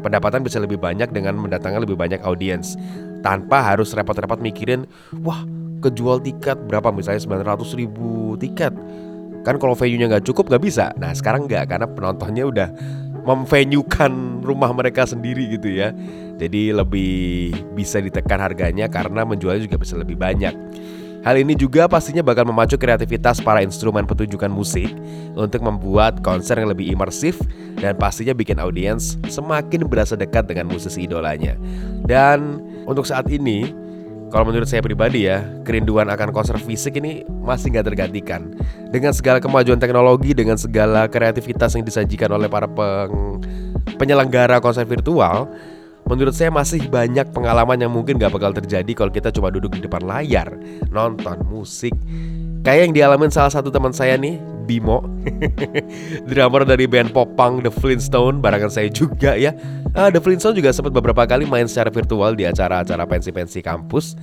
Pendapatan 0.00 0.40
bisa 0.40 0.56
lebih 0.56 0.80
banyak 0.80 1.12
dengan 1.12 1.36
mendatangkan 1.36 1.84
lebih 1.84 1.96
banyak 1.96 2.24
audiens. 2.24 2.76
Tanpa 3.20 3.60
harus 3.60 3.92
repot-repot 3.92 4.40
mikirin 4.40 4.88
wah 5.20 5.44
kejual 5.84 6.24
tiket 6.24 6.56
berapa? 6.64 6.88
Misalnya 6.88 7.20
900 7.20 7.80
ribu 7.80 8.36
tiket. 8.40 8.72
Kan 9.44 9.56
kalau 9.60 9.76
venue-nya 9.76 10.08
nggak 10.16 10.24
cukup 10.24 10.48
nggak 10.48 10.64
bisa. 10.64 10.92
Nah 10.96 11.12
sekarang 11.12 11.44
nggak 11.44 11.68
karena 11.68 11.86
penontonnya 11.88 12.44
udah 12.48 12.68
memvenuekan 13.20 14.40
rumah 14.40 14.72
mereka 14.72 15.04
sendiri 15.04 15.52
gitu 15.52 15.68
ya. 15.68 15.92
Jadi 16.40 16.72
lebih 16.72 17.52
bisa 17.76 18.00
ditekan 18.00 18.40
harganya 18.40 18.88
karena 18.88 19.28
menjualnya 19.28 19.68
juga 19.68 19.76
bisa 19.76 20.00
lebih 20.00 20.16
banyak 20.16 20.56
Hal 21.20 21.36
ini 21.36 21.52
juga 21.52 21.84
pastinya 21.84 22.24
bakal 22.24 22.48
memacu 22.48 22.80
kreativitas 22.80 23.44
para 23.44 23.60
instrumen 23.60 24.08
pertunjukan 24.08 24.48
musik 24.48 24.88
untuk 25.36 25.60
membuat 25.60 26.24
konser 26.24 26.56
yang 26.56 26.72
lebih 26.72 26.88
imersif 26.88 27.36
dan 27.76 27.92
pastinya 28.00 28.32
bikin 28.32 28.56
audiens 28.56 29.20
semakin 29.28 29.84
berasa 29.84 30.16
dekat 30.16 30.48
dengan 30.48 30.72
musisi 30.72 31.04
idolanya. 31.04 31.60
Dan 32.08 32.64
untuk 32.88 33.04
saat 33.04 33.28
ini, 33.28 33.68
kalau 34.32 34.48
menurut 34.48 34.64
saya 34.64 34.80
pribadi 34.80 35.28
ya, 35.28 35.44
kerinduan 35.68 36.08
akan 36.08 36.32
konser 36.32 36.56
fisik 36.56 36.96
ini 36.96 37.26
masih 37.44 37.74
nggak 37.74 37.92
tergantikan. 37.92 38.56
Dengan 38.88 39.12
segala 39.12 39.44
kemajuan 39.44 39.76
teknologi, 39.76 40.32
dengan 40.32 40.56
segala 40.56 41.04
kreativitas 41.04 41.76
yang 41.76 41.84
disajikan 41.84 42.32
oleh 42.32 42.48
para 42.48 42.64
peng... 42.64 43.44
penyelenggara 44.00 44.56
konser 44.64 44.88
virtual, 44.88 45.50
Menurut 46.10 46.34
saya 46.34 46.50
masih 46.50 46.90
banyak 46.90 47.30
pengalaman 47.30 47.78
yang 47.78 47.94
mungkin 47.94 48.18
gak 48.18 48.34
bakal 48.34 48.50
terjadi 48.50 48.90
kalau 48.98 49.14
kita 49.14 49.30
cuma 49.30 49.46
duduk 49.54 49.78
di 49.78 49.86
depan 49.86 50.02
layar, 50.02 50.50
nonton 50.90 51.38
musik. 51.46 51.94
Kayak 52.66 52.90
yang 52.90 52.92
dialamin 52.98 53.30
salah 53.30 53.54
satu 53.54 53.70
teman 53.70 53.94
saya 53.94 54.18
nih, 54.18 54.34
Bimo, 54.66 55.06
drummer 56.30 56.66
dari 56.66 56.90
band 56.90 57.14
pop 57.14 57.30
punk 57.38 57.62
The 57.62 57.70
Flintstone, 57.70 58.42
barengan 58.42 58.74
saya 58.74 58.90
juga 58.90 59.38
ya. 59.38 59.54
Uh, 59.94 60.10
The 60.10 60.18
Flintstone 60.18 60.58
juga 60.58 60.74
sempat 60.74 60.90
beberapa 60.90 61.22
kali 61.30 61.46
main 61.46 61.70
secara 61.70 61.94
virtual 61.94 62.34
di 62.34 62.42
acara-acara 62.42 63.06
pensi-pensi 63.06 63.62
kampus. 63.62 64.18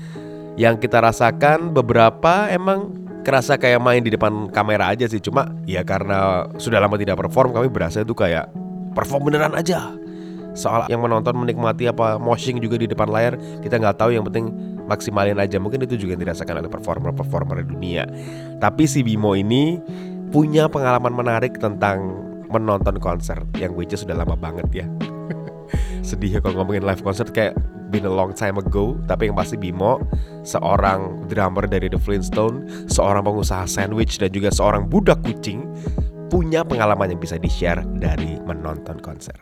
Yang 0.59 0.91
kita 0.91 0.99
rasakan 0.99 1.71
beberapa 1.71 2.51
emang 2.51 3.07
kerasa 3.23 3.55
kayak 3.55 3.79
main 3.79 4.03
di 4.03 4.07
depan 4.07 4.47
kamera 4.55 4.95
aja 4.95 5.03
sih 5.03 5.19
Cuma 5.19 5.51
ya 5.67 5.83
karena 5.83 6.47
sudah 6.55 6.79
lama 6.79 6.95
tidak 6.95 7.19
perform 7.19 7.51
kami 7.51 7.67
berasa 7.67 7.99
itu 7.99 8.15
kayak 8.15 8.47
perform 8.95 9.27
beneran 9.27 9.51
aja 9.51 9.91
soal 10.57 10.89
yang 10.89 11.05
menonton 11.05 11.37
menikmati 11.37 11.85
apa 11.85 12.17
moshing 12.17 12.57
juga 12.57 12.81
di 12.81 12.89
depan 12.89 13.05
layar 13.07 13.37
kita 13.61 13.77
nggak 13.77 14.01
tahu 14.01 14.09
yang 14.17 14.25
penting 14.25 14.49
maksimalin 14.87 15.37
aja. 15.37 15.59
Mungkin 15.59 15.83
itu 15.83 15.99
juga 15.99 16.15
yang 16.17 16.23
dirasakan 16.31 16.63
oleh 16.63 16.71
performer-performer 16.71 17.61
dunia. 17.67 18.07
Tapi 18.57 18.87
si 18.87 19.03
Bimo 19.03 19.35
ini 19.35 19.77
punya 20.31 20.71
pengalaman 20.71 21.13
menarik 21.13 21.59
tentang 21.59 22.23
menonton 22.47 22.95
konser 23.03 23.43
yang 23.59 23.75
which 23.75 23.91
sudah 23.93 24.15
lama 24.15 24.39
banget 24.39 24.83
ya. 24.83 24.87
Sedih 26.07 26.39
ya 26.39 26.39
kalau 26.39 26.63
ngomongin 26.63 26.87
live 26.87 27.03
concert 27.03 27.35
kayak 27.35 27.53
been 27.91 28.07
a 28.07 28.11
long 28.11 28.31
time 28.31 28.55
ago. 28.55 28.95
Tapi 29.05 29.27
yang 29.29 29.35
pasti 29.35 29.59
Bimo 29.59 29.99
seorang 30.47 31.27
drummer 31.27 31.67
dari 31.67 31.91
The 31.91 31.99
Flintstone 31.99 32.87
seorang 32.87 33.27
pengusaha 33.27 33.67
sandwich 33.67 34.17
dan 34.17 34.31
juga 34.31 34.49
seorang 34.49 34.87
budak 34.87 35.19
kucing 35.27 35.67
punya 36.27 36.63
pengalaman 36.63 37.15
yang 37.15 37.19
bisa 37.19 37.39
di-share 37.39 37.83
dari 37.99 38.39
menonton 38.43 38.99
konser. 38.99 39.35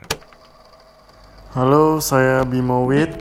Halo, 1.55 2.03
saya 2.03 2.43
Bimo 2.43 2.83
Wit. 2.83 3.15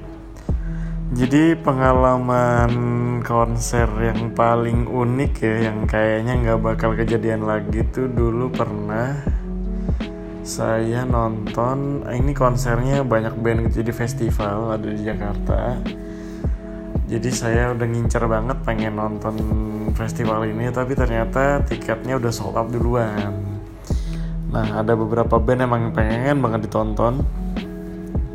Jadi 1.15 1.55
pengalaman 1.55 2.75
konser 3.23 3.87
yang 4.03 4.35
paling 4.35 4.91
unik 4.91 5.33
ya, 5.39 5.71
yang 5.71 5.87
kayaknya 5.87 6.43
nggak 6.43 6.59
bakal 6.59 6.99
kejadian 6.99 7.47
lagi 7.47 7.87
tuh 7.95 8.11
dulu 8.11 8.51
pernah 8.51 9.23
saya 10.43 11.07
nonton. 11.07 12.03
Ini 12.11 12.35
konsernya 12.35 13.07
banyak 13.07 13.39
band 13.39 13.71
jadi 13.71 13.95
festival 13.95 14.83
ada 14.83 14.89
di 14.91 15.07
Jakarta. 15.07 15.79
Jadi 17.07 17.31
saya 17.31 17.71
udah 17.71 17.87
ngincer 17.87 18.27
banget 18.27 18.59
pengen 18.67 18.99
nonton 18.99 19.39
festival 19.95 20.43
ini, 20.43 20.75
tapi 20.75 20.99
ternyata 20.99 21.63
tiketnya 21.63 22.19
udah 22.19 22.35
sold 22.35 22.59
out 22.59 22.67
duluan. 22.67 23.31
Nah, 24.51 24.83
ada 24.83 24.99
beberapa 24.99 25.39
band 25.39 25.71
emang 25.71 25.95
pengen 25.95 26.43
banget 26.43 26.67
ditonton 26.67 27.44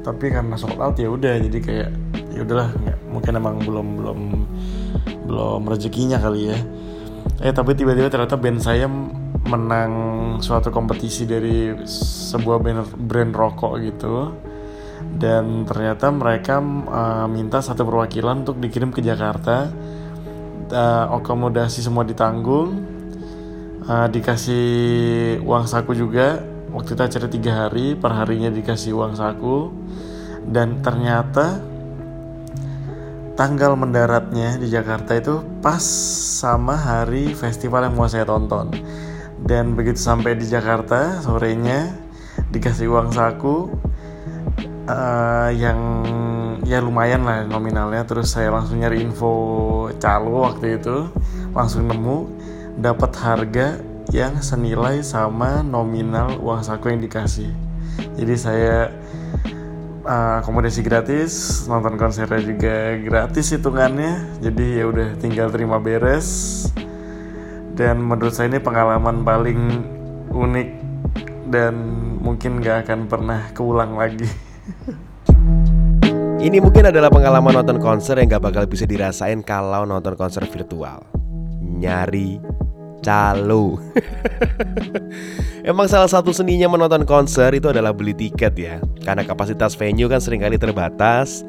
tapi 0.10 0.34
karena 0.34 0.58
sold 0.58 0.82
out 0.82 0.98
ya 0.98 1.06
udah 1.06 1.38
jadi 1.38 1.60
kayak 1.62 1.90
ya 2.34 2.42
udahlah 2.42 2.74
mungkin 3.14 3.38
emang 3.38 3.62
belum 3.62 3.88
belum 4.02 4.20
belum 5.30 5.62
rezekinya 5.70 6.18
kali 6.18 6.50
ya. 6.50 6.58
Eh 7.46 7.54
tapi 7.54 7.78
tiba-tiba 7.78 8.10
ternyata 8.10 8.34
band 8.34 8.58
saya 8.58 8.90
menang 9.46 9.94
suatu 10.42 10.74
kompetisi 10.74 11.30
dari 11.30 11.78
sebuah 11.86 12.58
brand, 12.58 12.90
brand 12.98 13.34
rokok 13.38 13.74
gitu. 13.86 14.34
Dan 15.14 15.70
ternyata 15.70 16.10
mereka 16.10 16.58
uh, 16.90 17.30
minta 17.30 17.62
satu 17.62 17.86
perwakilan 17.86 18.42
untuk 18.42 18.58
dikirim 18.58 18.90
ke 18.90 19.06
Jakarta. 19.06 19.70
Uh, 20.74 21.06
akomodasi 21.22 21.86
semua 21.86 22.02
ditanggung. 22.02 22.82
Uh, 23.86 24.10
dikasih 24.10 24.66
uang 25.46 25.70
saku 25.70 25.94
juga 25.94 26.42
waktu 26.74 26.96
itu 26.96 27.02
acara 27.02 27.28
tiga 27.30 27.52
hari 27.66 27.98
per 27.98 28.12
harinya 28.14 28.50
dikasih 28.54 28.96
uang 28.96 29.14
saku. 29.18 29.70
Dan 30.50 30.82
ternyata 30.82 31.62
tanggal 33.40 33.78
mendaratnya 33.80 34.60
di 34.60 34.68
Jakarta 34.68 35.16
itu 35.16 35.40
pas 35.64 35.80
sama 36.42 36.76
hari 36.76 37.32
festival 37.38 37.88
yang 37.88 37.96
mau 37.96 38.10
saya 38.10 38.28
tonton. 38.28 38.74
Dan 39.40 39.78
begitu 39.78 40.00
sampai 40.00 40.36
di 40.36 40.44
Jakarta 40.44 41.24
sorenya 41.24 41.96
dikasih 42.52 42.92
uang 42.92 43.16
saku 43.16 43.72
uh, 44.90 45.50
yang 45.56 45.80
ya 46.68 46.84
lumayan 46.84 47.24
lah 47.24 47.48
nominalnya. 47.48 48.04
Terus 48.04 48.36
saya 48.36 48.52
langsung 48.52 48.84
nyari 48.84 49.00
info 49.06 49.32
calo 50.02 50.44
waktu 50.50 50.82
itu 50.82 51.08
langsung 51.56 51.88
nemu 51.88 52.18
dapat 52.80 53.12
harga 53.20 53.89
yang 54.10 54.42
senilai 54.42 55.06
sama 55.06 55.62
nominal 55.62 56.42
uang 56.42 56.66
saku 56.66 56.94
yang 56.94 57.02
dikasih. 57.02 57.54
Jadi 58.18 58.36
saya 58.36 58.90
uh, 60.06 60.42
akomodasi 60.42 60.82
gratis, 60.82 61.64
nonton 61.70 61.96
konsernya 61.96 62.42
juga 62.42 62.98
gratis 63.00 63.54
hitungannya. 63.54 64.42
Jadi 64.42 64.82
ya 64.82 64.86
udah 64.90 65.10
tinggal 65.22 65.54
terima 65.54 65.78
beres. 65.78 66.30
Dan 67.78 68.04
menurut 68.04 68.36
saya 68.36 68.52
ini 68.52 68.60
pengalaman 68.60 69.24
paling 69.24 69.60
unik 70.34 70.70
dan 71.48 71.74
mungkin 72.20 72.60
gak 72.60 72.90
akan 72.90 73.08
pernah 73.08 73.50
keulang 73.56 73.96
lagi. 73.96 74.28
Ini 76.40 76.64
mungkin 76.64 76.88
adalah 76.88 77.12
pengalaman 77.12 77.52
nonton 77.52 77.84
konser 77.84 78.16
yang 78.16 78.32
gak 78.32 78.44
bakal 78.52 78.64
bisa 78.64 78.88
dirasain 78.88 79.44
kalau 79.44 79.84
nonton 79.84 80.16
konser 80.16 80.44
virtual. 80.48 81.04
Nyari 81.60 82.40
calo. 83.02 83.80
Emang 85.70 85.86
salah 85.92 86.08
satu 86.08 86.32
seninya 86.32 86.72
menonton 86.72 87.04
konser 87.04 87.52
itu 87.52 87.68
adalah 87.70 87.92
beli 87.92 88.16
tiket 88.16 88.54
ya. 88.56 88.76
Karena 89.04 89.28
kapasitas 89.28 89.76
venue 89.76 90.08
kan 90.08 90.24
sering 90.24 90.44
kali 90.44 90.56
terbatas. 90.56 91.44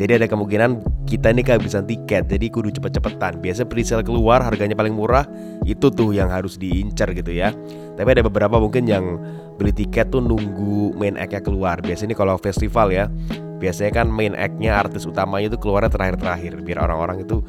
Jadi 0.00 0.16
ada 0.16 0.26
kemungkinan 0.32 0.80
kita 1.04 1.28
ini 1.28 1.44
kehabisan 1.44 1.84
tiket 1.84 2.24
Jadi 2.24 2.48
kudu 2.48 2.72
cepet-cepetan. 2.72 3.42
Biasanya 3.44 3.68
presale 3.68 4.00
keluar 4.00 4.40
harganya 4.40 4.72
paling 4.72 4.96
murah 4.96 5.28
Itu 5.68 5.92
tuh 5.92 6.16
yang 6.16 6.32
harus 6.32 6.56
diincar 6.56 7.12
gitu 7.12 7.36
ya. 7.36 7.52
Tapi 8.00 8.08
ada 8.08 8.24
beberapa 8.24 8.56
mungkin 8.56 8.88
yang 8.88 9.20
beli 9.60 9.76
tiket 9.76 10.08
tuh 10.08 10.24
nunggu 10.24 10.96
main 10.96 11.20
act-nya 11.20 11.44
keluar. 11.44 11.84
Biasanya 11.84 12.12
ini 12.12 12.16
kalau 12.16 12.40
festival 12.40 12.88
ya 12.88 13.12
Biasanya 13.60 13.92
kan 13.92 14.08
main 14.08 14.32
act-nya 14.32 14.72
artis 14.72 15.04
utamanya 15.04 15.52
itu 15.52 15.60
keluarnya 15.60 15.92
terakhir-terakhir 15.92 16.64
Biar 16.64 16.80
orang-orang 16.80 17.28
itu 17.28 17.44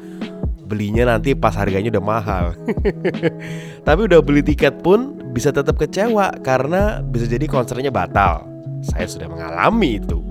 belinya 0.72 1.04
nanti 1.04 1.36
pas 1.36 1.52
harganya 1.52 1.92
udah 1.92 2.04
mahal. 2.04 2.44
Tapi 3.86 4.00
udah 4.08 4.24
beli 4.24 4.40
tiket 4.40 4.80
pun 4.80 5.20
bisa 5.36 5.52
tetap 5.52 5.76
kecewa 5.76 6.32
karena 6.40 7.04
bisa 7.04 7.28
jadi 7.28 7.44
konsernya 7.44 7.92
batal. 7.92 8.48
Saya 8.80 9.04
sudah 9.04 9.28
mengalami 9.28 10.00
itu. 10.00 10.24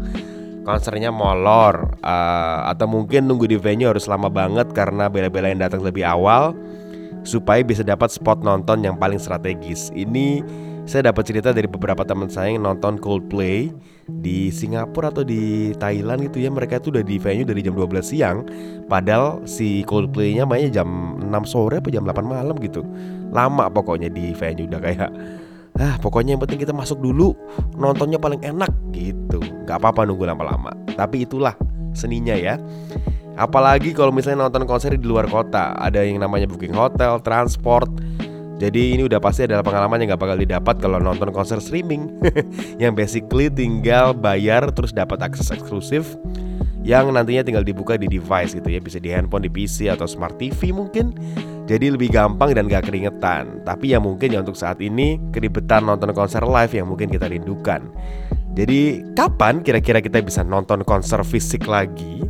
Konsernya 0.65 1.13
molor 1.13 1.93
uh, 2.01 2.65
atau 2.73 2.89
mungkin 2.89 3.29
nunggu 3.29 3.45
di 3.45 3.57
venue 3.61 3.85
harus 3.85 4.09
lama 4.09 4.33
banget 4.33 4.73
karena 4.73 5.05
bela-belain 5.05 5.61
datang 5.61 5.85
lebih 5.85 6.01
awal. 6.01 6.57
supaya 7.21 7.61
bisa 7.61 7.85
dapat 7.85 8.09
spot 8.09 8.41
nonton 8.41 8.81
yang 8.81 8.97
paling 8.97 9.21
strategis. 9.21 9.93
Ini 9.93 10.41
saya 10.85 11.13
dapat 11.13 11.23
cerita 11.29 11.53
dari 11.53 11.69
beberapa 11.69 12.01
teman 12.01 12.27
saya 12.27 12.51
yang 12.51 12.65
nonton 12.65 12.97
Coldplay 12.97 13.69
di 14.09 14.49
Singapura 14.49 15.13
atau 15.13 15.21
di 15.21 15.71
Thailand 15.77 16.25
gitu 16.27 16.41
ya. 16.41 16.49
Mereka 16.49 16.81
itu 16.81 16.89
udah 16.91 17.05
di 17.05 17.15
venue 17.21 17.47
dari 17.47 17.61
jam 17.61 17.77
12 17.77 18.01
siang 18.01 18.37
padahal 18.89 19.45
si 19.45 19.85
Coldplay-nya 19.85 20.43
mainnya 20.43 20.81
jam 20.81 21.21
6 21.21 21.31
sore 21.47 21.79
apa 21.79 21.89
jam 21.93 22.03
8 22.03 22.25
malam 22.25 22.55
gitu. 22.59 22.81
Lama 23.31 23.69
pokoknya 23.69 24.09
di 24.11 24.33
venue 24.33 24.67
udah 24.67 24.81
kayak 24.81 25.11
ah 25.79 25.95
pokoknya 26.03 26.35
yang 26.35 26.41
penting 26.43 26.59
kita 26.67 26.75
masuk 26.75 26.99
dulu 26.99 27.31
nontonnya 27.79 28.19
paling 28.19 28.41
enak 28.43 28.71
gitu. 28.91 29.39
Nggak 29.39 29.77
apa-apa 29.79 30.03
nunggu 30.09 30.27
lama-lama. 30.27 30.75
Tapi 30.97 31.23
itulah 31.23 31.55
seninya 31.95 32.35
ya. 32.35 32.59
Apalagi 33.39 33.95
kalau 33.95 34.11
misalnya 34.11 34.49
nonton 34.49 34.67
konser 34.67 34.91
di 34.99 35.07
luar 35.07 35.23
kota 35.31 35.71
ada 35.79 36.03
yang 36.03 36.19
namanya 36.19 36.51
booking 36.51 36.75
hotel 36.75 37.23
transport 37.23 37.87
jadi 38.61 38.93
ini 38.93 39.09
udah 39.09 39.17
pasti 39.17 39.49
adalah 39.49 39.65
pengalaman 39.65 40.05
yang 40.05 40.13
gak 40.13 40.21
bakal 40.21 40.37
didapat 40.37 40.77
kalau 40.77 41.01
nonton 41.01 41.33
konser 41.33 41.57
streaming. 41.57 42.13
Yang 42.81 42.93
basically 42.93 43.49
tinggal 43.49 44.13
bayar 44.13 44.69
terus 44.69 44.93
dapat 44.93 45.17
akses 45.17 45.49
eksklusif 45.49 46.13
Yang 46.85 47.09
nantinya 47.09 47.41
tinggal 47.41 47.65
dibuka 47.65 47.97
di 47.97 48.05
device 48.05 48.53
gitu 48.53 48.69
ya. 48.69 48.77
Bisa 48.77 49.01
di 49.01 49.09
handphone, 49.09 49.49
di 49.49 49.51
PC 49.53 49.89
atau 49.89 50.05
smart 50.05 50.37
TV 50.37 50.69
mungkin. 50.69 51.09
Jadi 51.65 51.89
lebih 51.89 52.13
gampang 52.13 52.53
dan 52.53 52.69
gak 52.69 52.85
keringetan. 52.85 53.65
Tapi 53.65 53.97
ya 53.97 53.99
mungkin 54.01 54.29
ya 54.29 54.45
untuk 54.45 54.53
saat 54.53 54.77
ini 54.77 55.17
keribetan 55.33 55.81
nonton 55.81 56.13
konser 56.13 56.45
live 56.45 56.73
yang 56.77 56.85
mungkin 56.85 57.09
kita 57.09 57.33
rindukan. 57.33 57.81
Jadi 58.53 59.01
kapan 59.17 59.65
kira-kira 59.65 60.05
kita 60.05 60.21
bisa 60.21 60.45
nonton 60.45 60.85
konser 60.85 61.25
fisik 61.25 61.65
lagi? 61.65 62.21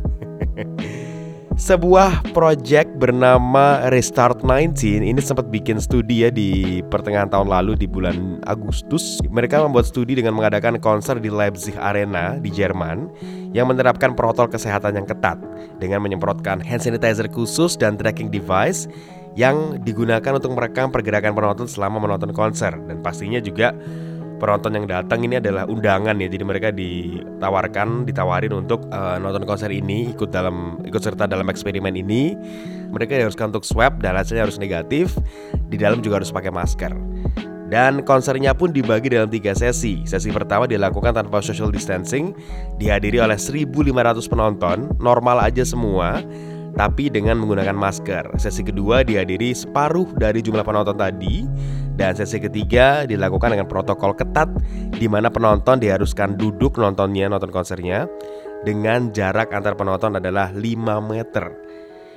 Sebuah 1.52 2.32
project 2.32 2.96
bernama 2.96 3.84
Restart 3.92 4.40
19 4.40 5.04
ini 5.04 5.20
sempat 5.20 5.52
bikin 5.52 5.76
studi 5.76 6.24
ya 6.24 6.32
di 6.32 6.80
pertengahan 6.88 7.28
tahun 7.28 7.52
lalu 7.52 7.76
di 7.76 7.84
bulan 7.84 8.40
Agustus. 8.48 9.20
Mereka 9.28 9.60
membuat 9.60 9.84
studi 9.84 10.16
dengan 10.16 10.32
mengadakan 10.32 10.80
konser 10.80 11.20
di 11.20 11.28
Leipzig 11.28 11.76
Arena 11.76 12.40
di 12.40 12.48
Jerman 12.48 13.12
yang 13.52 13.68
menerapkan 13.68 14.16
protokol 14.16 14.48
kesehatan 14.56 14.96
yang 14.96 15.04
ketat 15.04 15.36
dengan 15.76 16.00
menyemprotkan 16.00 16.64
hand 16.64 16.80
sanitizer 16.80 17.28
khusus 17.28 17.76
dan 17.76 18.00
tracking 18.00 18.32
device 18.32 18.88
yang 19.36 19.76
digunakan 19.84 20.32
untuk 20.32 20.56
merekam 20.56 20.88
pergerakan 20.88 21.36
penonton 21.36 21.68
selama 21.68 22.00
menonton 22.00 22.32
konser 22.32 22.72
dan 22.88 23.00
pastinya 23.04 23.40
juga 23.40 23.76
penonton 24.42 24.74
yang 24.74 24.90
datang 24.90 25.22
ini 25.22 25.38
adalah 25.38 25.70
undangan 25.70 26.18
ya. 26.18 26.26
Jadi 26.26 26.42
mereka 26.42 26.74
ditawarkan 26.74 28.02
ditawarin 28.02 28.50
untuk 28.58 28.82
uh, 28.90 29.22
nonton 29.22 29.46
konser 29.46 29.70
ini 29.70 30.10
ikut 30.10 30.34
dalam 30.34 30.82
ikut 30.82 30.98
serta 30.98 31.30
dalam 31.30 31.46
eksperimen 31.46 31.94
ini. 31.94 32.34
Mereka 32.90 33.22
diharuskan 33.22 33.54
untuk 33.54 33.62
swab 33.62 34.02
dan 34.02 34.18
hasilnya 34.18 34.42
harus 34.42 34.58
negatif. 34.58 35.14
Di 35.70 35.78
dalam 35.78 36.02
juga 36.02 36.18
harus 36.18 36.34
pakai 36.34 36.50
masker. 36.50 36.90
Dan 37.72 38.04
konsernya 38.04 38.52
pun 38.52 38.68
dibagi 38.68 39.08
dalam 39.08 39.32
tiga 39.32 39.56
sesi. 39.56 40.04
Sesi 40.04 40.28
pertama 40.28 40.68
dilakukan 40.68 41.16
tanpa 41.16 41.40
social 41.40 41.72
distancing, 41.72 42.36
dihadiri 42.76 43.16
oleh 43.16 43.40
1.500 43.40 43.64
penonton, 44.28 44.92
normal 45.00 45.40
aja 45.40 45.64
semua, 45.64 46.20
tapi 46.76 47.12
dengan 47.12 47.40
menggunakan 47.40 47.76
masker. 47.76 48.36
Sesi 48.40 48.64
kedua 48.64 49.04
dihadiri 49.04 49.52
separuh 49.52 50.08
dari 50.16 50.40
jumlah 50.40 50.64
penonton 50.64 50.96
tadi, 50.96 51.44
dan 51.96 52.16
sesi 52.16 52.40
ketiga 52.40 53.04
dilakukan 53.04 53.52
dengan 53.52 53.68
protokol 53.68 54.16
ketat 54.16 54.48
di 54.96 55.06
mana 55.06 55.28
penonton 55.28 55.76
diharuskan 55.80 56.40
duduk 56.40 56.80
nontonnya, 56.80 57.28
nonton 57.28 57.52
konsernya 57.52 58.08
dengan 58.62 59.10
jarak 59.10 59.50
antar 59.52 59.74
penonton 59.76 60.16
adalah 60.16 60.50
5 60.54 61.02
meter. 61.02 61.52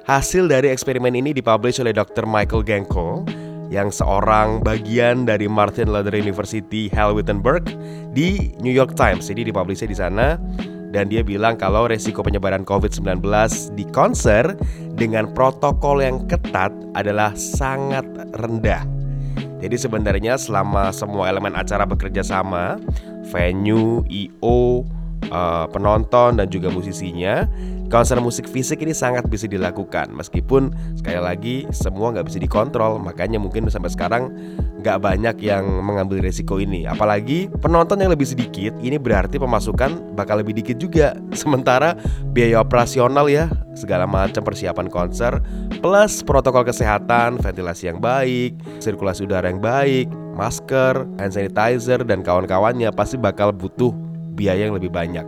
Hasil 0.06 0.46
dari 0.46 0.70
eksperimen 0.70 1.18
ini 1.18 1.34
dipublish 1.34 1.82
oleh 1.82 1.90
Dr. 1.90 2.30
Michael 2.30 2.62
Genko 2.62 3.26
yang 3.74 3.90
seorang 3.90 4.62
bagian 4.62 5.26
dari 5.26 5.50
Martin 5.50 5.90
Luther 5.90 6.14
University 6.14 6.86
Hal 6.94 7.18
Wittenberg 7.18 7.66
di 8.14 8.54
New 8.62 8.70
York 8.70 8.94
Times. 8.94 9.26
Jadi 9.26 9.50
dipublishnya 9.50 9.90
di 9.90 9.98
sana 9.98 10.38
dan 10.96 11.12
dia 11.12 11.20
bilang 11.28 11.60
kalau 11.60 11.92
resiko 11.92 12.24
penyebaran 12.24 12.64
COVID-19 12.64 13.20
di 13.76 13.84
konser 13.92 14.56
dengan 14.96 15.28
protokol 15.36 16.00
yang 16.00 16.24
ketat 16.32 16.72
adalah 16.96 17.36
sangat 17.36 18.08
rendah. 18.40 18.88
Jadi 19.60 19.76
sebenarnya 19.76 20.40
selama 20.40 20.96
semua 20.96 21.28
elemen 21.28 21.52
acara 21.52 21.84
bekerja 21.84 22.24
sama, 22.24 22.80
venue, 23.28 24.08
IO, 24.08 24.88
uh, 25.30 25.66
penonton 25.70 26.38
dan 26.38 26.48
juga 26.50 26.70
musisinya 26.74 27.46
konser 27.90 28.18
musik 28.18 28.50
fisik 28.50 28.82
ini 28.82 28.94
sangat 28.94 29.30
bisa 29.30 29.46
dilakukan. 29.46 30.12
Meskipun 30.14 30.74
sekali 30.98 31.20
lagi 31.22 31.56
semua 31.70 32.12
nggak 32.14 32.28
bisa 32.28 32.40
dikontrol. 32.42 32.98
Makanya 33.02 33.38
mungkin 33.38 33.70
sampai 33.70 33.94
sekarang 33.94 34.34
nggak 34.82 35.02
banyak 35.02 35.36
yang 35.42 35.66
mengambil 35.82 36.22
resiko 36.22 36.58
ini. 36.62 36.86
Apalagi 36.86 37.50
penonton 37.62 38.02
yang 38.02 38.12
lebih 38.12 38.26
sedikit 38.26 38.74
ini 38.82 38.98
berarti 38.98 39.38
pemasukan 39.38 40.18
bakal 40.18 40.42
lebih 40.42 40.58
dikit 40.58 40.78
juga. 40.82 41.18
Sementara 41.42 41.98
biaya 42.34 42.62
operasional 42.62 43.30
ya 43.30 43.50
segala 43.76 44.08
macam 44.08 44.42
persiapan 44.42 44.88
konser 44.88 45.44
plus 45.84 46.24
protokol 46.24 46.64
kesehatan 46.64 47.38
ventilasi 47.44 47.92
yang 47.92 48.00
baik 48.00 48.56
sirkulasi 48.80 49.28
udara 49.28 49.52
yang 49.52 49.60
baik 49.60 50.08
masker 50.40 51.04
hand 51.20 51.36
sanitizer 51.36 52.00
dan 52.08 52.24
kawan-kawannya 52.24 52.88
pasti 52.96 53.20
bakal 53.20 53.52
butuh 53.52 53.92
biaya 54.36 54.68
yang 54.68 54.76
lebih 54.76 54.92
banyak. 54.92 55.24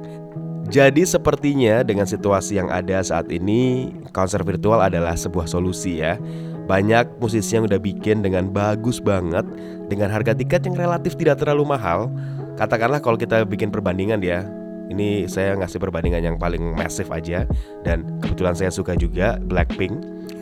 Jadi 0.67 1.07
sepertinya 1.07 1.79
dengan 1.79 2.03
situasi 2.03 2.59
yang 2.59 2.67
ada 2.67 2.99
saat 2.99 3.31
ini 3.31 3.95
konser 4.11 4.43
virtual 4.43 4.83
adalah 4.83 5.15
sebuah 5.15 5.47
solusi 5.47 6.03
ya. 6.03 6.19
Banyak 6.67 7.23
musisi 7.23 7.55
yang 7.55 7.63
udah 7.63 7.79
bikin 7.79 8.19
dengan 8.19 8.51
bagus 8.51 8.99
banget 8.99 9.47
Dengan 9.87 10.11
harga 10.11 10.35
tiket 10.35 10.67
yang 10.67 10.75
relatif 10.75 11.15
tidak 11.15 11.39
terlalu 11.39 11.63
mahal. 11.63 12.11
Katakanlah 12.59 12.99
kalau 12.99 13.15
kita 13.15 13.47
bikin 13.47 13.71
perbandingan 13.71 14.19
ya 14.19 14.43
Ini 14.91 15.31
saya 15.31 15.55
ngasih 15.55 15.79
perbandingan 15.79 16.27
yang 16.27 16.35
paling 16.35 16.75
massive 16.75 17.07
aja 17.07 17.47
Dan 17.87 18.19
kebetulan 18.19 18.51
saya 18.51 18.67
suka 18.67 18.99
juga 18.99 19.39
Blackpink 19.39 19.95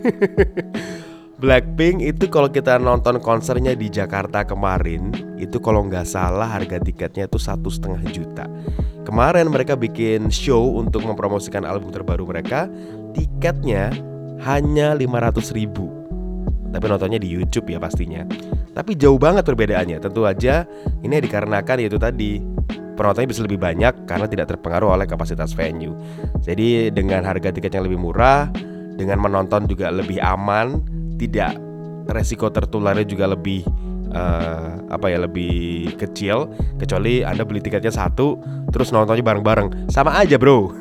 Blackpink 1.35 1.99
itu 1.99 2.31
kalau 2.31 2.47
kita 2.47 2.79
nonton 2.79 3.19
konsernya 3.19 3.75
di 3.75 3.91
Jakarta 3.91 4.47
kemarin 4.47 5.11
itu 5.35 5.59
kalau 5.59 5.83
nggak 5.83 6.07
salah 6.07 6.47
harga 6.47 6.79
tiketnya 6.79 7.27
itu 7.27 7.35
satu 7.35 7.67
setengah 7.67 7.99
juta. 8.07 8.47
Kemarin 9.03 9.51
mereka 9.51 9.75
bikin 9.75 10.31
show 10.31 10.79
untuk 10.79 11.03
mempromosikan 11.03 11.67
album 11.67 11.91
terbaru 11.91 12.23
mereka, 12.23 12.71
tiketnya 13.11 13.91
hanya 14.47 14.95
500 14.95 15.51
ribu. 15.51 15.91
Tapi 16.71 16.85
nontonnya 16.87 17.19
di 17.19 17.27
YouTube 17.27 17.67
ya 17.67 17.83
pastinya. 17.83 18.23
Tapi 18.71 18.95
jauh 18.95 19.19
banget 19.19 19.43
perbedaannya. 19.43 19.99
Tentu 19.99 20.23
aja 20.23 20.63
ini 21.03 21.19
dikarenakan 21.19 21.83
yaitu 21.83 21.99
tadi 21.99 22.39
penontonnya 22.95 23.27
bisa 23.27 23.43
lebih 23.43 23.59
banyak 23.59 24.07
karena 24.07 24.31
tidak 24.31 24.55
terpengaruh 24.55 24.95
oleh 24.95 25.03
kapasitas 25.03 25.51
venue. 25.51 25.91
Jadi 26.47 26.95
dengan 26.95 27.27
harga 27.27 27.51
tiket 27.51 27.75
yang 27.75 27.91
lebih 27.91 27.99
murah, 27.99 28.47
dengan 28.95 29.19
menonton 29.19 29.67
juga 29.67 29.91
lebih 29.91 30.23
aman, 30.23 30.94
tidak 31.17 31.57
resiko 32.05 32.51
tertularnya 32.53 33.05
juga 33.07 33.25
lebih 33.31 33.65
uh, 34.13 34.85
apa 34.93 35.09
ya 35.09 35.25
lebih 35.25 35.89
kecil 35.97 36.49
kecuali 36.77 37.25
anda 37.25 37.41
beli 37.41 37.61
tiketnya 37.61 37.91
satu 37.91 38.37
terus 38.69 38.93
nontonnya 38.93 39.25
bareng-bareng. 39.25 39.89
Sama 39.89 40.15
aja 40.15 40.37
bro. 40.37 40.71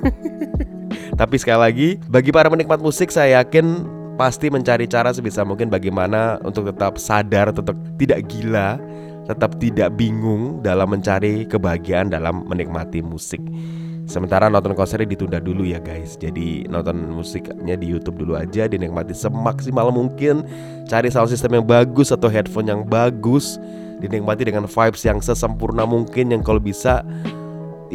Tapi 1.20 1.34
sekali 1.38 1.60
lagi 1.60 1.88
bagi 2.10 2.34
para 2.34 2.50
penikmat 2.50 2.82
musik 2.82 3.10
saya 3.10 3.42
yakin 3.42 3.86
pasti 4.14 4.46
mencari 4.50 4.86
cara 4.86 5.10
sebisa 5.10 5.42
mungkin 5.42 5.70
bagaimana 5.70 6.38
untuk 6.46 6.70
tetap 6.70 6.98
sadar 7.02 7.50
tetap 7.50 7.74
tidak 7.98 8.22
gila 8.30 8.78
tetap 9.26 9.56
tidak 9.58 9.90
bingung 9.98 10.62
dalam 10.62 10.86
mencari 10.86 11.48
kebahagiaan 11.48 12.12
dalam 12.12 12.46
menikmati 12.46 13.02
musik 13.02 13.42
Sementara 14.04 14.52
nonton 14.52 14.76
konsernya 14.76 15.08
ditunda 15.08 15.40
dulu 15.40 15.64
ya 15.64 15.80
guys. 15.80 16.20
Jadi 16.20 16.68
nonton 16.68 17.08
musiknya 17.08 17.72
di 17.72 17.88
Youtube 17.88 18.20
dulu 18.20 18.36
aja 18.36 18.68
Dinikmati 18.68 19.16
semaksimal 19.16 19.88
mungkin. 19.88 20.44
Cari 20.84 21.08
sound 21.08 21.32
system 21.32 21.60
yang 21.60 21.66
bagus 21.66 22.12
atau 22.12 22.28
headphone 22.28 22.68
yang 22.68 22.84
bagus 22.84 23.56
Dinikmati 24.04 24.44
dengan 24.44 24.68
vibes 24.68 25.02
yang 25.08 25.24
sesempurna 25.24 25.88
mungkin 25.88 26.28
Yang 26.36 26.42
kalau 26.44 26.60
bisa 26.60 27.00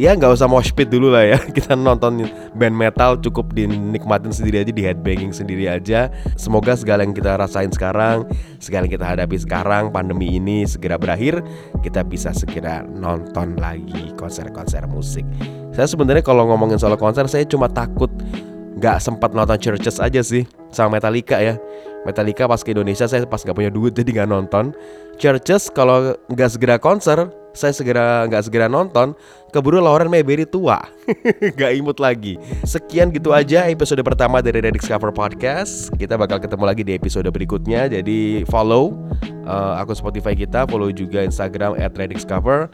ya 0.00 0.16
nggak 0.16 0.32
usah 0.32 0.48
mosh 0.48 0.72
pit 0.72 0.88
dulu 0.88 1.12
lah 1.12 1.28
ya. 1.28 1.38
Kita 1.56 1.76
nonton 1.76 2.24
band 2.56 2.72
metal 2.72 3.20
cukup 3.20 3.52
dinikmatin 3.52 4.32
sendiri 4.32 4.64
aja 4.64 4.72
di 4.72 4.80
headbanging 4.80 5.36
sendiri 5.36 5.68
aja. 5.68 6.08
Semoga 6.40 6.72
segala 6.72 7.04
yang 7.04 7.12
kita 7.12 7.36
rasain 7.36 7.68
sekarang 7.68 8.24
segala 8.56 8.88
yang 8.88 8.96
kita 8.96 9.06
hadapi 9.12 9.36
sekarang 9.36 9.92
pandemi 9.92 10.40
ini 10.40 10.64
segera 10.64 10.96
berakhir. 10.96 11.44
Kita 11.84 12.00
bisa 12.00 12.32
segera 12.32 12.80
nonton 12.88 13.60
lagi 13.60 14.16
konser-konser 14.16 14.88
musik. 14.88 15.28
Saya 15.76 15.84
sebenarnya 15.84 16.24
kalau 16.24 16.48
ngomongin 16.48 16.80
soal 16.80 16.96
konser 16.96 17.28
saya 17.28 17.44
cuma 17.44 17.68
takut 17.68 18.08
nggak 18.80 18.96
sempat 18.96 19.36
nonton 19.36 19.60
Churches 19.60 20.00
aja 20.00 20.24
sih 20.24 20.48
sama 20.72 20.96
Metallica 20.96 21.36
ya 21.36 21.60
Metallica 22.08 22.48
pas 22.48 22.60
ke 22.64 22.72
Indonesia 22.72 23.04
saya 23.04 23.28
pas 23.28 23.40
nggak 23.40 23.56
punya 23.56 23.70
duit 23.72 23.92
jadi 23.98 24.22
nggak 24.22 24.30
nonton. 24.30 24.72
Churches 25.20 25.68
kalau 25.68 26.16
nggak 26.32 26.50
segera 26.56 26.76
konser, 26.80 27.28
saya 27.52 27.76
segera 27.76 28.24
nggak 28.24 28.48
segera 28.48 28.66
nonton. 28.72 29.12
Keburu 29.52 29.82
Lauren 29.82 30.08
Mayberry 30.08 30.46
tua, 30.46 30.80
nggak 31.56 31.72
imut 31.76 31.98
lagi. 32.00 32.40
Sekian 32.64 33.10
gitu 33.12 33.34
aja 33.34 33.66
episode 33.68 34.00
pertama 34.00 34.40
dari 34.40 34.64
Red 34.64 34.78
Discover 34.78 35.12
Podcast. 35.12 35.92
Kita 35.98 36.16
bakal 36.16 36.40
ketemu 36.40 36.64
lagi 36.64 36.82
di 36.86 36.96
episode 36.96 37.28
berikutnya. 37.28 37.90
Jadi 37.90 38.48
follow 38.48 38.96
uh, 39.44 39.82
akun 39.82 39.98
Spotify 39.98 40.32
kita, 40.32 40.64
follow 40.70 40.88
juga 40.94 41.20
Instagram 41.20 41.76
@rediscover. 41.76 42.70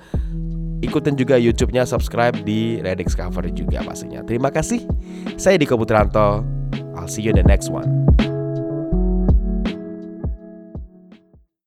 Ikutin 0.85 1.17
juga 1.17 1.41
YouTube-nya, 1.41 1.89
subscribe 1.89 2.37
di 2.45 2.85
Redix 2.85 3.17
Cover 3.17 3.49
juga 3.49 3.81
pastinya. 3.81 4.21
Terima 4.21 4.53
kasih. 4.53 4.85
Saya 5.41 5.57
Diko 5.57 5.81
Putranto. 5.81 6.45
I'll 6.95 7.09
see 7.09 7.25
you 7.25 7.33
in 7.33 7.41
the 7.41 7.47
next 7.49 7.73
one. 7.73 8.36